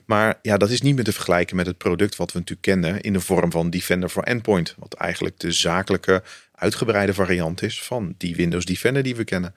[0.05, 3.01] Maar ja, dat is niet meer te vergelijken met het product wat we natuurlijk kennen
[3.01, 4.75] in de vorm van Defender voor Endpoint.
[4.77, 6.23] Wat eigenlijk de zakelijke
[6.55, 9.55] uitgebreide variant is van die Windows Defender die we kennen.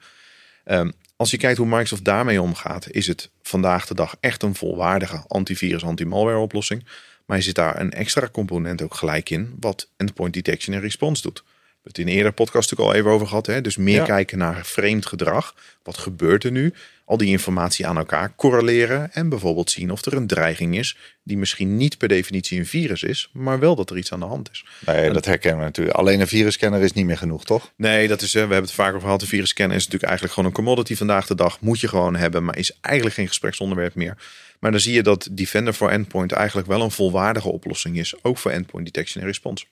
[0.63, 4.55] Ehm, als je kijkt hoe Microsoft daarmee omgaat, is het vandaag de dag echt een
[4.55, 6.85] volwaardige antivirus, anti-malware oplossing.
[7.25, 11.21] Maar je zit daar een extra component ook gelijk in, wat endpoint detection en response
[11.21, 11.43] doet.
[11.81, 13.45] We hebben het in een eerdere podcast natuurlijk al even over gehad.
[13.45, 13.61] Hè?
[13.61, 14.03] Dus meer Ja.
[14.05, 15.55] kijken naar vreemd gedrag.
[15.83, 16.73] Wat gebeurt er nu?
[17.05, 19.13] Al die informatie aan elkaar correleren.
[19.13, 20.97] En bijvoorbeeld zien of er een dreiging is.
[21.23, 23.29] Die misschien niet per definitie een virus is.
[23.33, 24.65] Maar wel dat er iets aan de hand is.
[24.85, 25.97] Nee, dat herkennen we natuurlijk.
[25.97, 27.71] Alleen een virusscanner is niet meer genoeg, toch?
[27.75, 29.19] Nee, dat is, we hebben het vaak over gehad.
[29.19, 31.59] De virusscanner is natuurlijk eigenlijk gewoon een commodity vandaag de dag.
[31.59, 34.17] Moet je gewoon hebben, maar is eigenlijk geen gespreksonderwerp meer.
[34.59, 38.13] Maar dan zie je dat Defender for Endpoint eigenlijk wel een volwaardige oplossing is.
[38.23, 39.65] Ook voor endpoint detection en response.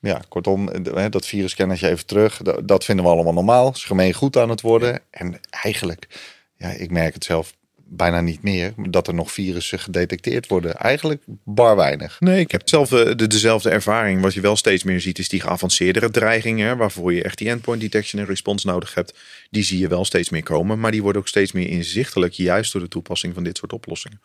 [0.00, 0.70] Ja, kortom,
[1.10, 2.42] dat virusscannertje even terug.
[2.64, 3.70] Dat, vinden we allemaal normaal.
[3.70, 5.00] Is gemeen goed aan het worden.
[5.10, 6.06] En eigenlijk,
[6.56, 7.54] ja, ik merk het zelf
[7.88, 8.74] bijna niet meer.
[8.88, 10.74] Dat er nog virussen gedetecteerd worden.
[10.74, 12.20] Eigenlijk bar weinig.
[12.20, 14.20] Nee, ik heb zelf de, dezelfde ervaring.
[14.20, 16.76] Wat je wel steeds meer ziet, is die geavanceerdere dreigingen.
[16.76, 19.18] Waarvoor je echt die endpoint detection en response nodig hebt.
[19.50, 20.80] Die zie je wel steeds meer komen.
[20.80, 22.32] Maar die worden ook steeds meer inzichtelijk.
[22.32, 24.20] Juist door de toepassing van dit soort oplossingen.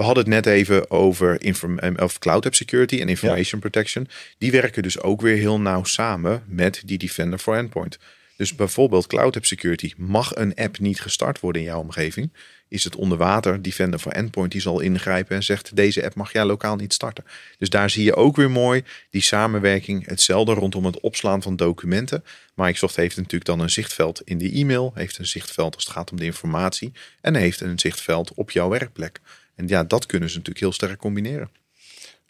[0.00, 4.08] We hadden het net even over eh, of cloud app security en information protection.
[4.38, 7.98] Die werken dus ook weer heel nauw samen met die Defender for Endpoint.
[8.36, 9.92] Dus bijvoorbeeld cloud app security.
[9.96, 12.32] Mag een app niet gestart worden in jouw omgeving?
[12.68, 16.32] Is het onder water Defender for Endpoint die zal ingrijpen en zegt deze app mag
[16.32, 17.24] jij lokaal niet starten.
[17.58, 20.06] Dus daar zie je ook weer mooi die samenwerking.
[20.06, 22.24] Hetzelfde rondom het opslaan van documenten.
[22.54, 26.10] Microsoft heeft natuurlijk dan een zichtveld in de e-mail, heeft een zichtveld als het gaat
[26.10, 29.20] om de informatie en heeft een zichtveld op jouw werkplek.
[29.60, 31.50] En ja, dat kunnen ze natuurlijk heel sterk combineren.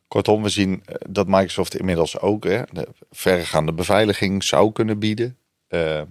[0.09, 5.37] Kortom, we zien eh, dat Microsoft inmiddels ook hè, de verregaande beveiliging zou kunnen bieden.
[5.68, 6.03] Eh,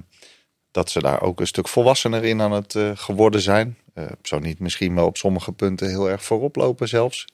[0.72, 3.78] dat ze daar ook een stuk volwassener in aan het eh, geworden zijn.
[3.94, 7.26] Eh, zo niet misschien wel op sommige punten heel erg voorop lopen zelfs.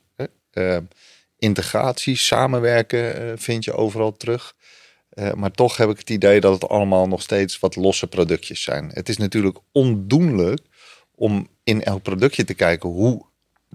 [1.37, 4.55] Integratie, samenwerken vind je overal terug.
[5.35, 8.89] Maar toch heb ik het idee dat het allemaal nog steeds wat losse productjes zijn.
[8.93, 10.61] Het is natuurlijk ondoenlijk
[11.15, 13.25] om in elk productje te kijken hoe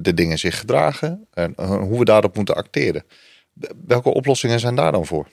[0.02, 3.04] de dingen zich gedragen en eh, hoe we daarop moeten acteren.
[3.86, 5.28] Welke oplossingen zijn daar dan voor?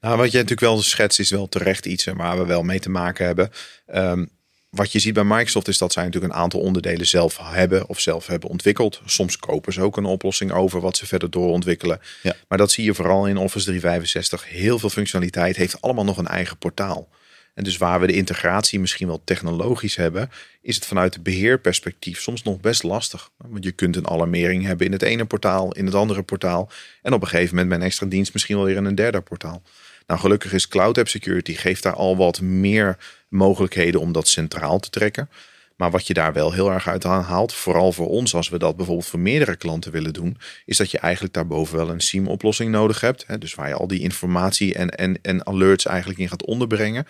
[0.00, 2.90] Nou, wat je natuurlijk wel schetst is wel terecht iets waar we wel mee te
[2.90, 3.50] maken hebben.
[3.86, 4.24] Ehm,
[4.70, 8.00] wat je ziet bij Microsoft is dat zij natuurlijk een aantal onderdelen zelf hebben of
[8.00, 9.00] zelf hebben ontwikkeld.
[9.04, 12.00] Soms kopen ze ook een oplossing over wat ze verder doorontwikkelen.
[12.22, 12.34] Ja.
[12.48, 14.48] Maar dat zie je vooral in Office 365.
[14.48, 17.08] Heel veel functionaliteit heeft allemaal nog een eigen portaal.
[17.54, 20.30] En dus waar we de integratie misschien wel technologisch hebben,
[20.60, 23.30] is het vanuit het beheerperspectief soms nog best lastig.
[23.36, 26.70] Want je kunt een alarmering hebben in het ene portaal, in het andere portaal.
[27.02, 29.20] En op een gegeven moment met een extra dienst misschien wel weer in een derde
[29.20, 29.62] portaal.
[30.06, 32.96] Nou, gelukkig is Cloud App Security geeft daar al wat meer
[33.28, 35.28] mogelijkheden om dat centraal te trekken.
[35.76, 38.76] Maar wat je daar wel heel erg uit haalt, vooral voor ons als we dat
[38.76, 43.00] bijvoorbeeld voor meerdere klanten willen doen, is dat je eigenlijk daarboven wel een SIEM-oplossing nodig
[43.00, 43.24] hebt.
[43.26, 43.38] Hè?
[43.38, 47.06] Dus waar je al die informatie en, en, en alerts eigenlijk in gaat onderbrengen.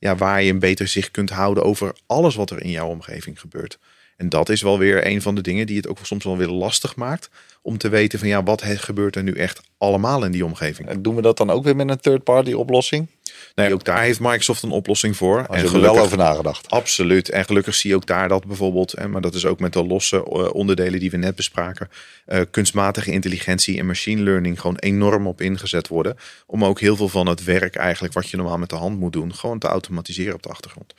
[0.00, 3.40] Ja, waar je een beter zicht kunt houden over alles wat er in jouw omgeving
[3.40, 3.78] gebeurt.
[4.20, 6.48] En dat is wel weer een van de dingen die het ook soms wel weer
[6.48, 7.30] lastig maakt
[7.62, 10.88] om te weten van ja, wat gebeurt er nu echt allemaal in die omgeving.
[10.88, 13.06] En doen we dat dan ook weer met een third-party oplossing?
[13.54, 15.36] Nee, ook daar heeft Microsoft een oplossing voor.
[15.38, 16.70] Hebben we er wel over nagedacht.
[16.70, 17.28] Absoluut.
[17.28, 20.16] En gelukkig zie je ook daar dat bijvoorbeeld, maar dat is ook met de losse
[20.16, 21.90] eh, onderdelen die we net bespraken,
[22.26, 26.16] eh, kunstmatige intelligentie en machine learning gewoon enorm op ingezet worden.
[26.46, 29.12] Om ook heel veel van het werk eigenlijk wat je normaal met de hand moet
[29.12, 30.94] doen, gewoon te automatiseren op de achtergrond.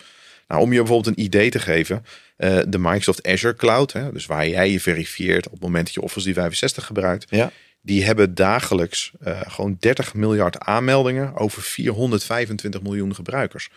[0.51, 2.05] Nou, om je bijvoorbeeld een idee te geven,
[2.37, 5.93] eh, de Microsoft Azure Cloud, hè, dus waar jij je verifieert op het moment dat
[5.93, 7.51] je Office 365 gebruikt, Ja.
[7.81, 13.69] die hebben dagelijks eh, gewoon 30 miljard aanmeldingen over 425 miljoen gebruikers.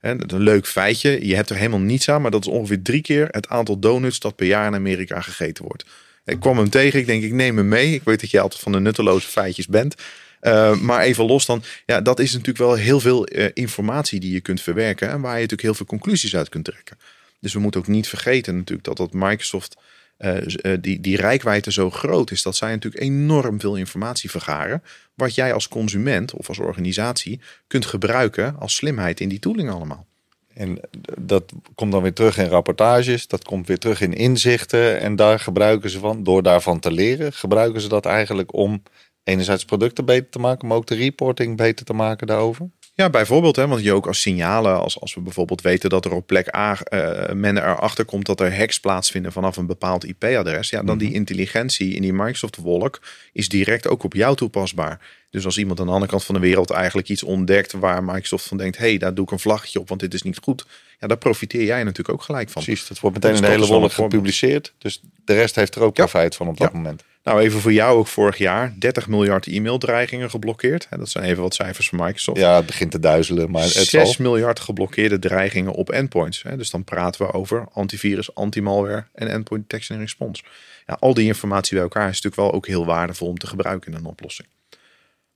[0.00, 1.26] En een leuk feitje.
[1.26, 4.20] Je hebt er helemaal niets aan, maar dat is ongeveer drie keer het aantal donuts
[4.20, 5.84] dat per jaar in Amerika gegeten wordt.
[6.24, 6.98] Ik kwam hem tegen.
[7.00, 7.94] Ik denk, ik neem hem mee.
[7.94, 9.94] Ik weet dat je altijd van de nutteloze feitjes bent.
[10.42, 14.32] Uh, maar even los dan, ja, dat is natuurlijk wel heel veel uh, informatie die
[14.32, 16.98] je kunt verwerken en waar je natuurlijk heel veel conclusies uit kunt trekken.
[17.40, 19.76] Dus we moeten ook niet vergeten natuurlijk dat dat Microsoft
[20.18, 20.36] uh,
[20.80, 24.82] die, die rijkwijde zo groot is dat zij natuurlijk enorm veel informatie vergaren,
[25.14, 30.06] wat jij als consument of als organisatie kunt gebruiken als slimheid in die tooling allemaal.
[30.54, 30.80] En
[31.18, 35.40] dat komt dan weer terug in rapportages, dat komt weer terug in inzichten en daar
[35.40, 38.82] gebruiken ze van, door daarvan te leren, gebruiken ze dat eigenlijk om
[39.28, 42.68] enerzijds producten beter te maken, maar ook de reporting beter te maken daarover?
[42.94, 46.12] Ja, bijvoorbeeld, hè, want je ook als signalen, als, als we bijvoorbeeld weten dat er
[46.12, 50.70] op plek A uh, men erachter komt dat er hacks plaatsvinden vanaf een bepaald IP-adres,
[50.70, 50.98] ja, dan mm -hmm.
[50.98, 53.00] die intelligentie in die Microsoft-wolk
[53.32, 55.00] is direct ook op jou toepasbaar.
[55.30, 58.46] Dus als iemand aan de andere kant van de wereld eigenlijk iets ontdekt waar Microsoft
[58.46, 60.66] van denkt, hé, hey, daar doe ik een vlaggetje op, want dit is niet goed.
[61.00, 62.62] Ja, daar profiteer jij natuurlijk ook gelijk van.
[62.62, 64.72] Precies, dat wordt meteen dus in de hele wolk gepubliceerd.
[64.78, 66.02] Dus de rest heeft er ook ja.
[66.02, 66.76] profijt van op dat ja.
[66.76, 67.02] moment.
[67.28, 70.86] Nou, even voor jou ook vorig jaar 30 miljard e-maildreigingen geblokkeerd.
[70.90, 72.40] Dat zijn even wat cijfers van Microsoft.
[72.40, 76.42] Ja, het begint te duizelen, maar het 6 miljard geblokkeerde dreigingen op endpoints.
[76.56, 80.42] Dus dan praten we over antivirus, anti-malware en endpoint detection en response.
[80.86, 83.92] Ja, al die informatie bij elkaar is natuurlijk wel ook heel waardevol om te gebruiken
[83.92, 84.48] in een oplossing.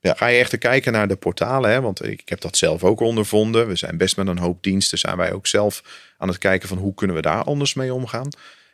[0.00, 0.14] Ja.
[0.14, 1.80] Ga je echt kijken naar de portalen, hè?
[1.80, 3.68] want ik, ik heb dat zelf ook ondervonden.
[3.68, 5.82] We zijn best met een hoop diensten, zijn wij ook zelf
[6.18, 8.28] aan het kijken van hoe kunnen we daar anders mee omgaan.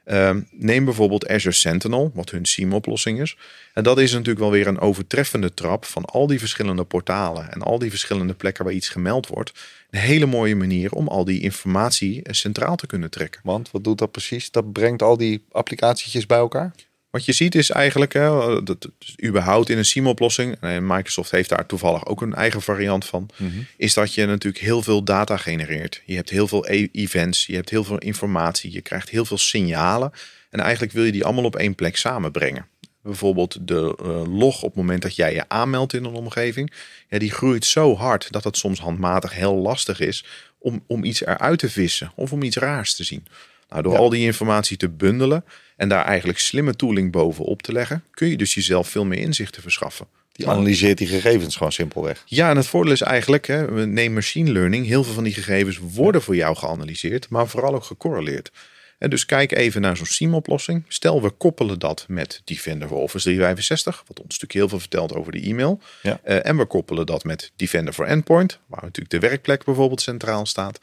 [0.09, 3.37] Ehm, neem bijvoorbeeld Azure Sentinel, wat hun SIEM-oplossing is.
[3.75, 7.63] En dat is natuurlijk wel weer een overtreffende trap van al die verschillende portalen en
[7.63, 9.53] al die verschillende plekken waar iets gemeld wordt.
[9.91, 13.41] Een hele mooie manier om al die informatie centraal te kunnen trekken.
[13.45, 14.51] Want wat doet dat precies?
[14.51, 16.73] Dat brengt al die applicatietjes bij elkaar?
[17.11, 18.89] Wat je ziet is eigenlijk, hè, dat,
[19.25, 23.59] überhaupt in een SIEM-oplossing, en Microsoft heeft daar toevallig ook een eigen variant van, mhm.
[23.77, 26.03] is dat je natuurlijk heel veel data genereert.
[26.05, 29.39] Je hebt heel veel e- events, je hebt heel veel informatie, je krijgt heel veel
[29.39, 30.13] signalen.
[30.51, 32.67] En eigenlijk wil je die allemaal op één plek samenbrengen.
[33.03, 36.73] Bijvoorbeeld de uh, log op het moment dat jij je aanmeldt in een omgeving.
[37.09, 40.25] Ja, die groeit zo hard dat het soms handmatig heel lastig is
[40.59, 43.27] om, om iets eruit te vissen of om iets raars te zien.
[43.69, 45.45] Nou, door al die informatie te bundelen
[45.77, 49.63] en daar eigenlijk slimme tooling bovenop te leggen, kun je dus jezelf veel meer inzichten
[49.63, 50.07] verschaffen.
[50.33, 52.23] Die analyseert die gegevens gewoon simpelweg.
[52.27, 55.33] Ja, en het voordeel is eigenlijk, hè, we nemen machine learning, heel veel van die
[55.33, 58.51] gegevens worden voor jou geanalyseerd, maar vooral ook gecorreleerd.
[58.99, 60.85] En dus kijk even naar zo'n SIEM-oplossing.
[60.89, 65.15] Stel, we koppelen dat met Defender voor Office 365, wat ons natuurlijk heel veel vertelt
[65.15, 65.81] over de e-mail.
[66.03, 66.21] Ja.
[66.25, 70.47] Uh, en we koppelen dat met Defender for Endpoint, waar natuurlijk de werkplek bijvoorbeeld centraal
[70.47, 70.79] staat.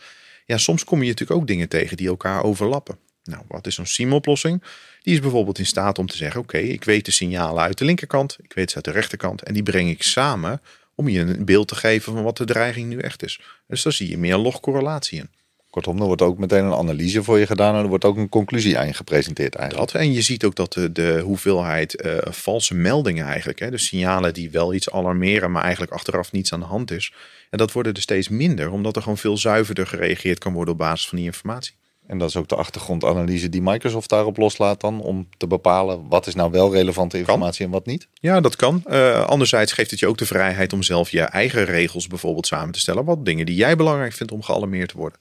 [0.45, 2.97] Ja, soms kom je natuurlijk ook dingen tegen die elkaar overlappen.
[3.23, 4.63] Nou, wat is zo'n SIEM-oplossing?
[5.01, 7.85] Die is bijvoorbeeld in staat om te zeggen: Oké, ik weet de signalen uit de
[7.85, 10.61] linkerkant, ik weet ze uit de rechterkant, en die breng ik samen
[10.95, 13.41] om je een beeld te geven van wat de dreiging nu echt is.
[13.67, 15.29] Dus daar zie je meer logcorrelatie in.
[15.75, 18.29] Kortom, er wordt ook meteen een analyse voor je gedaan en er wordt ook een
[18.29, 19.91] conclusie aan je gepresenteerd eigenlijk.
[19.91, 23.85] Dat, en je ziet ook dat de, de hoeveelheid uh, valse meldingen eigenlijk, hè, dus
[23.85, 27.13] signalen die wel iets alarmeren, maar eigenlijk achteraf niets aan de hand is.
[27.49, 30.79] En dat worden er steeds minder, omdat er gewoon veel zuiverder gereageerd kan worden op
[30.79, 31.73] basis van die informatie.
[32.07, 36.27] En dat is ook de achtergrondanalyse die Microsoft daarop loslaat dan om te bepalen wat
[36.27, 38.07] is nou wel relevante informatie en wat niet?
[38.13, 38.83] Ja, dat kan.
[38.87, 42.73] Uh, anderzijds geeft het je ook de vrijheid om zelf je eigen regels bijvoorbeeld samen
[42.73, 43.05] te stellen.
[43.05, 45.19] Wat dingen die jij belangrijk vindt om gealarmeerd te worden.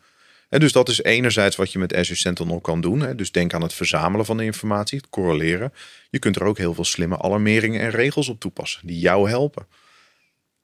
[0.59, 3.01] Dus dat is enerzijds wat je met Azure Sentinel kan doen.
[3.01, 3.15] Hè.
[3.15, 5.73] Dus denk aan het verzamelen van de informatie, het correleren.
[6.11, 9.67] Je kunt er ook heel veel slimme alarmeringen en regels op toepassen die jou helpen.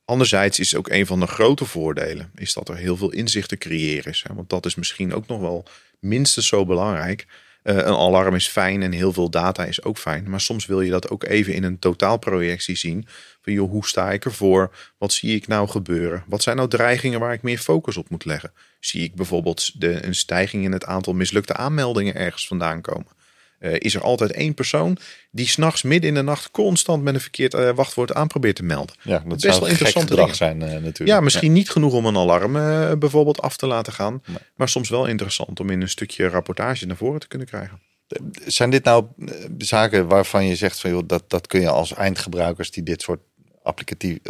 [0.05, 3.57] Anderzijds is ook een van de grote voordelen is dat er heel veel inzicht te
[3.57, 4.24] creëren is.
[4.28, 4.34] Hè?
[4.34, 5.64] Want dat is misschien ook nog wel
[5.99, 7.26] minstens zo belangrijk.
[7.62, 10.30] Uh, een alarm is fijn en heel veel data is ook fijn.
[10.30, 13.07] Maar soms wil je dat ook even in een totaalprojectie zien.
[13.41, 14.74] Van joh, hoe sta ik ervoor?
[14.99, 16.24] Wat zie ik nou gebeuren?
[16.26, 18.53] Wat zijn nou dreigingen waar ik meer focus op moet leggen?
[18.81, 23.18] Zie ik bijvoorbeeld de, een stijging in het aantal mislukte aanmeldingen ergens vandaan komen?
[23.61, 24.97] Uh, is er altijd één persoon
[25.31, 28.62] die s'nachts midden in de nacht constant met een verkeerd uh, wachtwoord aan probeert te
[28.62, 28.95] melden.
[29.03, 31.07] Ja, dat Best zou wel interessant gedrag zijn uh, natuurlijk.
[31.09, 32.53] Ja, misschien niet genoeg om een alarm
[32.99, 34.22] bijvoorbeeld af te laten gaan.
[34.57, 37.81] Maar soms wel interessant om in een stukje rapportage naar voren te kunnen krijgen.
[38.47, 39.07] Zijn dit nou
[39.59, 43.20] zaken waarvan je zegt van joh, dat, dat kun je als eindgebruikers die dit soort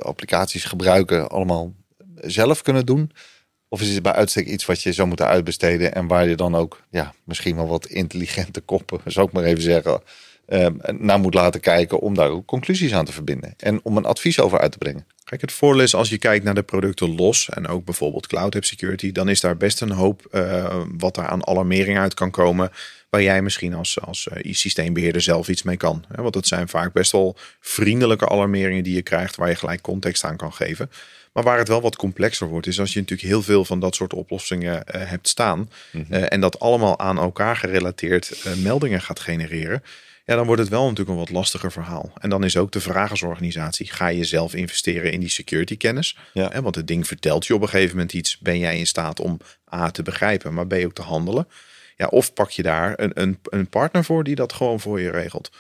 [0.03, 1.75] applicaties gebruiken allemaal
[2.15, 3.13] zelf kunnen doen?
[3.73, 6.55] Of is het bij uitstek iets wat je zou moeten uitbesteden en waar je dan
[6.55, 10.03] ook ja, misschien wel wat intelligente koppen, zou ik maar even zeggen,
[10.49, 10.67] uh,
[10.99, 14.41] naar moet laten kijken om daar ook conclusies aan te verbinden en om een advies
[14.41, 15.07] over uit te brengen?
[15.25, 18.65] Kijk, het voordeel als je kijkt naar de producten los en ook bijvoorbeeld Cloud App
[18.65, 22.71] Security, dan is daar best een hoop uh, wat er aan alarmering uit kan komen.
[23.11, 26.05] Waar jij misschien als, als uh, systeembeheerder zelf iets mee kan.
[26.09, 30.25] Want het zijn vaak best wel vriendelijke alarmeringen die je krijgt, waar je gelijk context
[30.25, 30.91] aan kan geven.
[31.33, 33.95] Maar waar het wel wat complexer wordt, is als je natuurlijk heel veel van dat
[33.95, 35.71] soort oplossingen uh, hebt staan.
[35.93, 36.15] Mhm.
[36.15, 39.83] uh, en dat allemaal aan elkaar gerelateerd uh, meldingen gaat genereren.
[40.25, 42.13] Ja, dan wordt het wel natuurlijk een wat lastiger verhaal.
[42.21, 45.77] En dan is ook de vraag als organisatie: ga je zelf investeren in die security
[45.77, 46.17] kennis?
[46.33, 46.63] Ja.
[46.63, 48.39] want het ding vertelt je op een gegeven moment iets.
[48.39, 49.41] Ben jij in staat om
[49.75, 51.49] A te begrijpen, maar B ook te handelen?
[51.97, 55.11] Ja, of pak je daar een, een, een partner voor die dat gewoon voor je
[55.11, 55.51] regelt.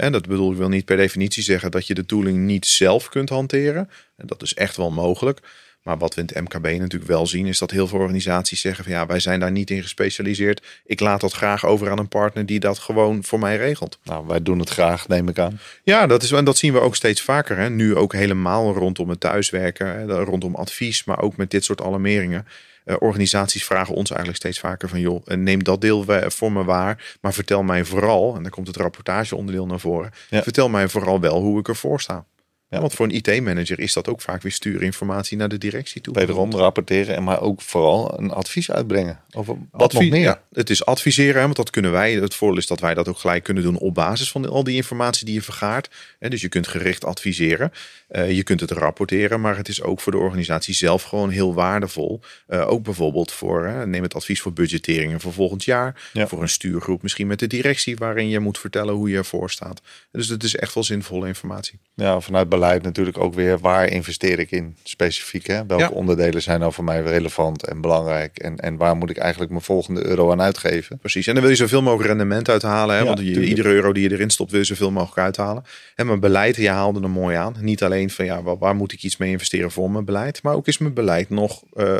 [0.00, 3.08] En dat bedoel ik wil niet per definitie zeggen dat je de tooling niet zelf
[3.08, 3.90] kunt hanteren.
[4.16, 5.40] En dat is echt wel mogelijk.
[5.82, 8.84] Maar wat we in het MKB natuurlijk wel zien, is dat heel veel organisaties zeggen
[8.84, 10.66] van ja, wij zijn daar niet in gespecialiseerd.
[10.84, 13.98] Ik laat dat graag over aan een partner die dat gewoon voor mij regelt.
[14.04, 15.60] Nou, wij doen het graag, neem ik aan.
[15.82, 17.56] Ja, dat, is, en dat zien we ook steeds vaker.
[17.56, 17.70] Hè.
[17.70, 22.46] Nu ook helemaal rondom het thuiswerken, hè, rondom advies, maar ook met dit soort alarmeringen.
[22.84, 26.64] Uh, organisaties vragen ons eigenlijk steeds vaker van joh, eh, neem dat deel voor me
[26.64, 31.20] waar, maar vertel mij vooral, en dan komt het rapportageonderdeel naar voren, vertel mij vooral
[31.20, 32.24] wel hoe ik ervoor sta.
[32.70, 36.00] Ja, want voor een IT-manager is dat ook vaak weer sturen informatie naar de directie
[36.00, 36.14] toe.
[36.14, 40.20] Wederom rapporteren en maar ook vooral een advies uitbrengen over wat nog meer.
[40.20, 42.12] Ja, het is adviseren, want dat kunnen wij.
[42.12, 44.76] Het voordeel is dat wij dat ook gelijk kunnen doen op basis van al die
[44.76, 45.90] informatie die je vergaart.
[46.18, 47.72] En dus je kunt gericht adviseren.
[48.10, 51.54] Uh, je kunt het rapporteren, maar het is ook voor de organisatie zelf gewoon heel
[51.54, 52.20] waardevol.
[52.48, 56.10] Uh, ook bijvoorbeeld voor, uh, neem het advies voor budgetteringen voor volgend jaar.
[56.12, 56.26] Ja.
[56.26, 59.80] Voor een stuurgroep misschien met de directie waarin je moet vertellen hoe je ervoor staat.
[60.12, 61.78] Dus het is echt wel zinvolle informatie.
[61.94, 65.46] Ja, vanuit beleid natuurlijk ook weer waar investeer ik in specifiek.
[65.46, 65.66] Hè?
[65.66, 68.38] Welke onderdelen zijn nou voor mij relevant en belangrijk?
[68.38, 70.98] En, en waar moet ik eigenlijk mijn volgende euro aan uitgeven?
[70.98, 72.96] Precies, en dan wil je zoveel mogelijk rendement uithalen.
[72.96, 73.04] Hè?
[73.04, 75.64] Want je, iedere euro die je erin stopt, wil je zoveel mogelijk uithalen.
[75.94, 77.56] En mijn beleid, je haalde er mooi aan.
[77.60, 80.54] Niet alleen van ja, waar, waar moet ik iets mee investeren voor mijn beleid, maar
[80.54, 81.96] ook is mijn beleid nog uh,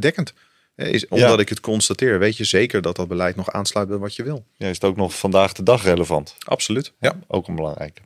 [0.00, 0.32] dekkend.
[0.76, 4.16] Is, omdat ik het constateer, weet je zeker dat dat beleid nog aansluit bij wat
[4.16, 4.44] je wil.
[4.56, 6.36] Ja, is het ook nog vandaag de dag relevant?
[6.38, 6.92] Absoluut.
[7.00, 8.00] Ja, ook een belangrijke.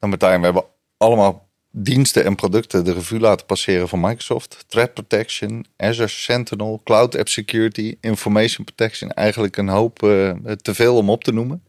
[0.00, 0.64] Nou, Martijn, we hebben
[0.96, 4.64] allemaal diensten en producten de revue laten passeren van Microsoft.
[4.68, 9.10] Threat Protection, Azure Sentinel, Cloud App Security, Information Protection.
[9.10, 10.32] Eigenlijk een hoop uh,
[10.62, 11.64] te veel om op te noemen.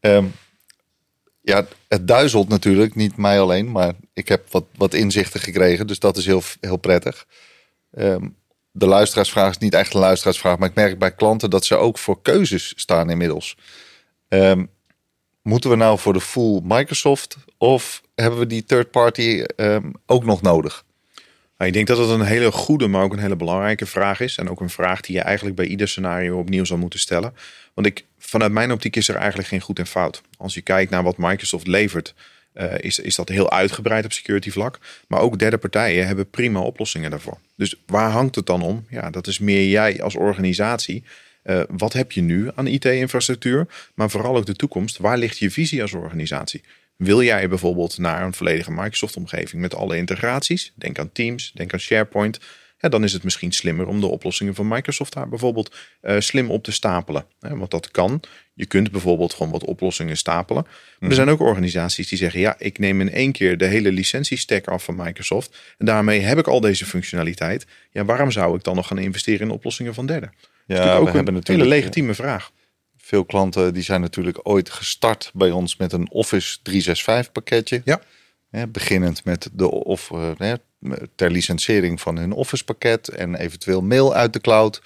[0.00, 0.32] Um,
[1.40, 5.98] ja, het duizelt natuurlijk, niet mij alleen, maar ik heb wat, wat inzichten gekregen, dus
[5.98, 7.26] dat is heel, heel prettig.
[7.98, 8.36] Um,
[8.70, 11.98] de luisteraarsvraag is niet echt een luisteraarsvraag, maar ik merk bij klanten dat ze ook
[11.98, 13.56] voor keuzes staan inmiddels.
[14.28, 14.70] Um,
[15.46, 20.24] moeten we nou voor de full Microsoft of hebben we die third party um, ook
[20.24, 20.84] nog nodig?
[21.58, 24.36] Nou, ik denk dat het een hele goede, maar ook een hele belangrijke vraag is.
[24.36, 27.34] En ook een vraag die je eigenlijk bij ieder scenario opnieuw zou moeten stellen.
[27.74, 30.22] Want ik, vanuit mijn optiek is er eigenlijk geen goed en fout.
[30.36, 32.14] Als je kijkt naar wat Microsoft levert,
[32.54, 34.78] uh, is, is dat heel uitgebreid op security vlak.
[35.08, 37.38] Maar ook derde partijen hebben prima oplossingen daarvoor.
[37.56, 38.86] Dus waar hangt het dan om?
[38.88, 41.04] Ja, dat is meer jij als organisatie.
[41.46, 43.66] Uh, wat heb je nu aan IT-infrastructuur?
[43.94, 44.98] Maar vooral ook de toekomst.
[44.98, 46.62] Waar ligt je visie als organisatie?
[46.96, 50.72] Wil jij bijvoorbeeld naar een volledige Microsoft-omgeving met alle integraties?
[50.74, 52.40] Denk aan Teams, denk aan SharePoint.
[52.78, 56.50] Ja, dan is het misschien slimmer om de oplossingen van Microsoft daar bijvoorbeeld uh, slim
[56.50, 57.26] op te stapelen.
[57.38, 58.20] want dat kan.
[58.54, 60.62] Je kunt bijvoorbeeld gewoon wat oplossingen stapelen.
[60.62, 61.14] Maar er mhm.
[61.14, 64.84] zijn ook organisaties die zeggen: ja, ik neem in één keer de hele licentiestack af
[64.84, 65.56] van Microsoft.
[65.78, 67.66] En daarmee heb ik al deze functionaliteit.
[67.90, 70.32] Ja, waarom zou ik dan nog gaan investeren in oplossingen van derden?
[70.66, 72.50] Ja, dat is ook we een hele eh, legitieme vraag.
[72.96, 77.82] Veel klanten die zijn natuurlijk ooit gestart bij ons met een Office 365 pakketje.
[77.84, 78.00] Ja.
[78.68, 80.52] beginnend met de of, uh,
[81.14, 84.82] ter licentiëring van hun Office pakket en eventueel mail uit de cloud.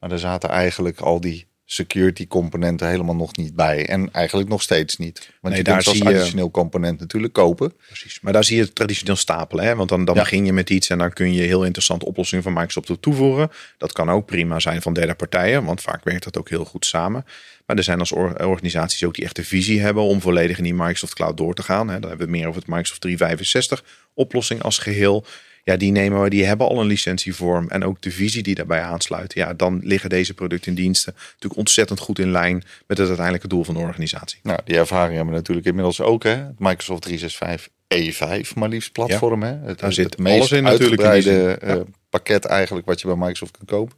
[0.00, 3.86] Maar er zaten eigenlijk al die security componenten helemaal nog niet bij.
[3.86, 5.18] En eigenlijk nog steeds niet.
[5.18, 7.72] Want nee, je daar kunt als additioneel component natuurlijk kopen.
[7.86, 8.20] Precies.
[8.20, 9.64] Maar daar zie je het traditioneel stapelen.
[9.64, 9.76] Hè?
[9.76, 12.52] Want dan, dan begin je met iets en dan kun je heel interessante oplossingen van
[12.52, 13.50] Microsoft toevoegen.
[13.78, 15.64] Dat kan ook prima zijn van derde partijen.
[15.64, 17.24] Want vaak werkt dat ook heel goed samen.
[17.66, 20.74] Maar er zijn als organisaties ook die echt de visie hebben om volledig in die
[20.74, 21.88] Microsoft Cloud door te gaan.
[21.88, 22.00] Hè?
[22.00, 23.84] Dan hebben we meer over het Microsoft 365
[24.14, 25.24] oplossing als geheel
[25.64, 28.80] ja, die nemen we, die hebben al een licentievorm en ook de visie die daarbij
[28.80, 29.34] aansluit.
[29.34, 33.48] Ja, dan liggen deze producten en diensten natuurlijk ontzettend goed in lijn met het uiteindelijke
[33.48, 34.38] doel van de organisatie.
[34.42, 36.44] Nou, die ervaring hebben we natuurlijk inmiddels ook, hè?
[36.58, 39.52] Microsoft 365 E5, maar liefst platform, hè?
[39.52, 41.24] Het, Daar zit het meest alles in natuurlijk.
[41.24, 43.96] In uh, pakket eigenlijk wat je bij Microsoft kan kopen.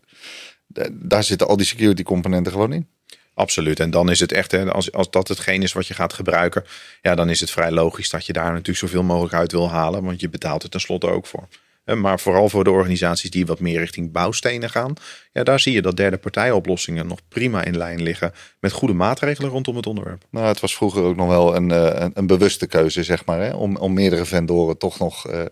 [0.93, 2.89] Daar zitten al die security componenten gewoon in.
[3.37, 3.81] Absoluut.
[3.81, 6.65] En dan is het echt, hè, als, als dat hetgeen is wat je gaat gebruiken,
[7.03, 10.05] ja, dan is het vrij logisch dat je daar natuurlijk zoveel mogelijk uit wil halen,
[10.05, 11.49] want je betaalt er tenslotte ook voor.
[11.95, 14.93] Maar vooral voor de organisaties die wat meer richting bouwstenen gaan,
[15.33, 19.51] ja, daar zie je dat derde partijoplossingen nog prima in lijn liggen met goede maatregelen
[19.51, 20.25] rondom het onderwerp.
[20.31, 23.41] Nou, het was vroeger ook nog wel een, eh, een, een bewuste keuze, zeg maar,
[23.41, 25.43] hè, om, om meerdere vendoren toch nog uh,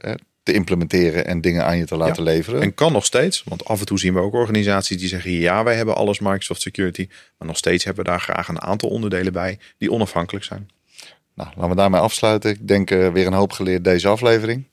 [0.45, 2.63] te implementeren en dingen aan je te laten leveren.
[2.63, 5.65] En kan nog steeds, want af en toe zien we ook organisaties die zeggen: ja,
[5.65, 9.33] wij hebben alles Microsoft Security, maar nog steeds hebben we daar graag een aantal onderdelen
[9.33, 10.71] bij die onafhankelijk zijn.
[11.35, 12.51] Nou, laten we daarmee afsluiten.
[12.51, 14.65] Ik denk uh, weer een hoop geleerd deze aflevering.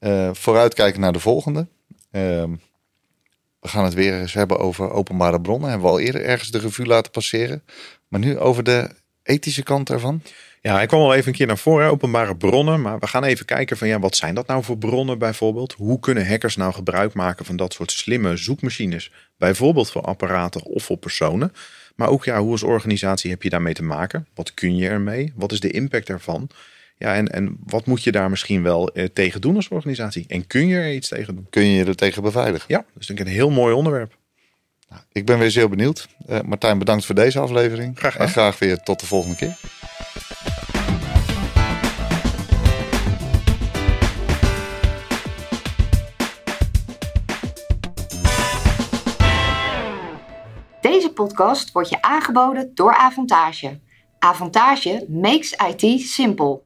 [0.00, 1.66] Uh, vooruitkijken naar de volgende.
[2.12, 2.44] Uh,
[3.60, 5.70] we gaan het weer eens hebben over openbare bronnen.
[5.70, 7.62] Hebben we al eerder ergens de revue laten passeren.
[8.08, 8.90] Maar nu over de
[9.22, 10.22] ethische kant ervan.
[10.66, 12.80] Ja, ik kwam al even een keer naar voren, openbare bronnen.
[12.80, 15.72] Maar we gaan even kijken van ja, wat zijn dat nou voor bronnen bijvoorbeeld?
[15.72, 19.12] Hoe kunnen hackers nou gebruik maken van dat soort slimme zoekmachines?
[19.38, 21.52] Bijvoorbeeld voor apparaten of voor personen.
[21.96, 24.26] Maar ook ja, hoe als organisatie heb je daarmee te maken?
[24.34, 25.32] Wat kun je ermee?
[25.36, 26.48] Wat is de impact ervan?
[26.96, 30.24] Ja, en, en wat moet je daar misschien wel eh, tegen doen als organisatie?
[30.28, 31.46] En kun je er iets tegen doen?
[31.50, 32.66] Kun je er tegen beveiligen?
[32.68, 34.16] Ja, dat is denk ik een heel mooi onderwerp.
[34.88, 36.08] Nou, ik ben weer zeer benieuwd.
[36.30, 37.98] Uh, Martijn, bedankt voor deze aflevering.
[37.98, 39.56] Graag En graag weer tot de volgende keer.
[51.16, 53.80] Podcast wordt je aangeboden door Avantage.
[54.18, 56.65] Avantage makes IT simple.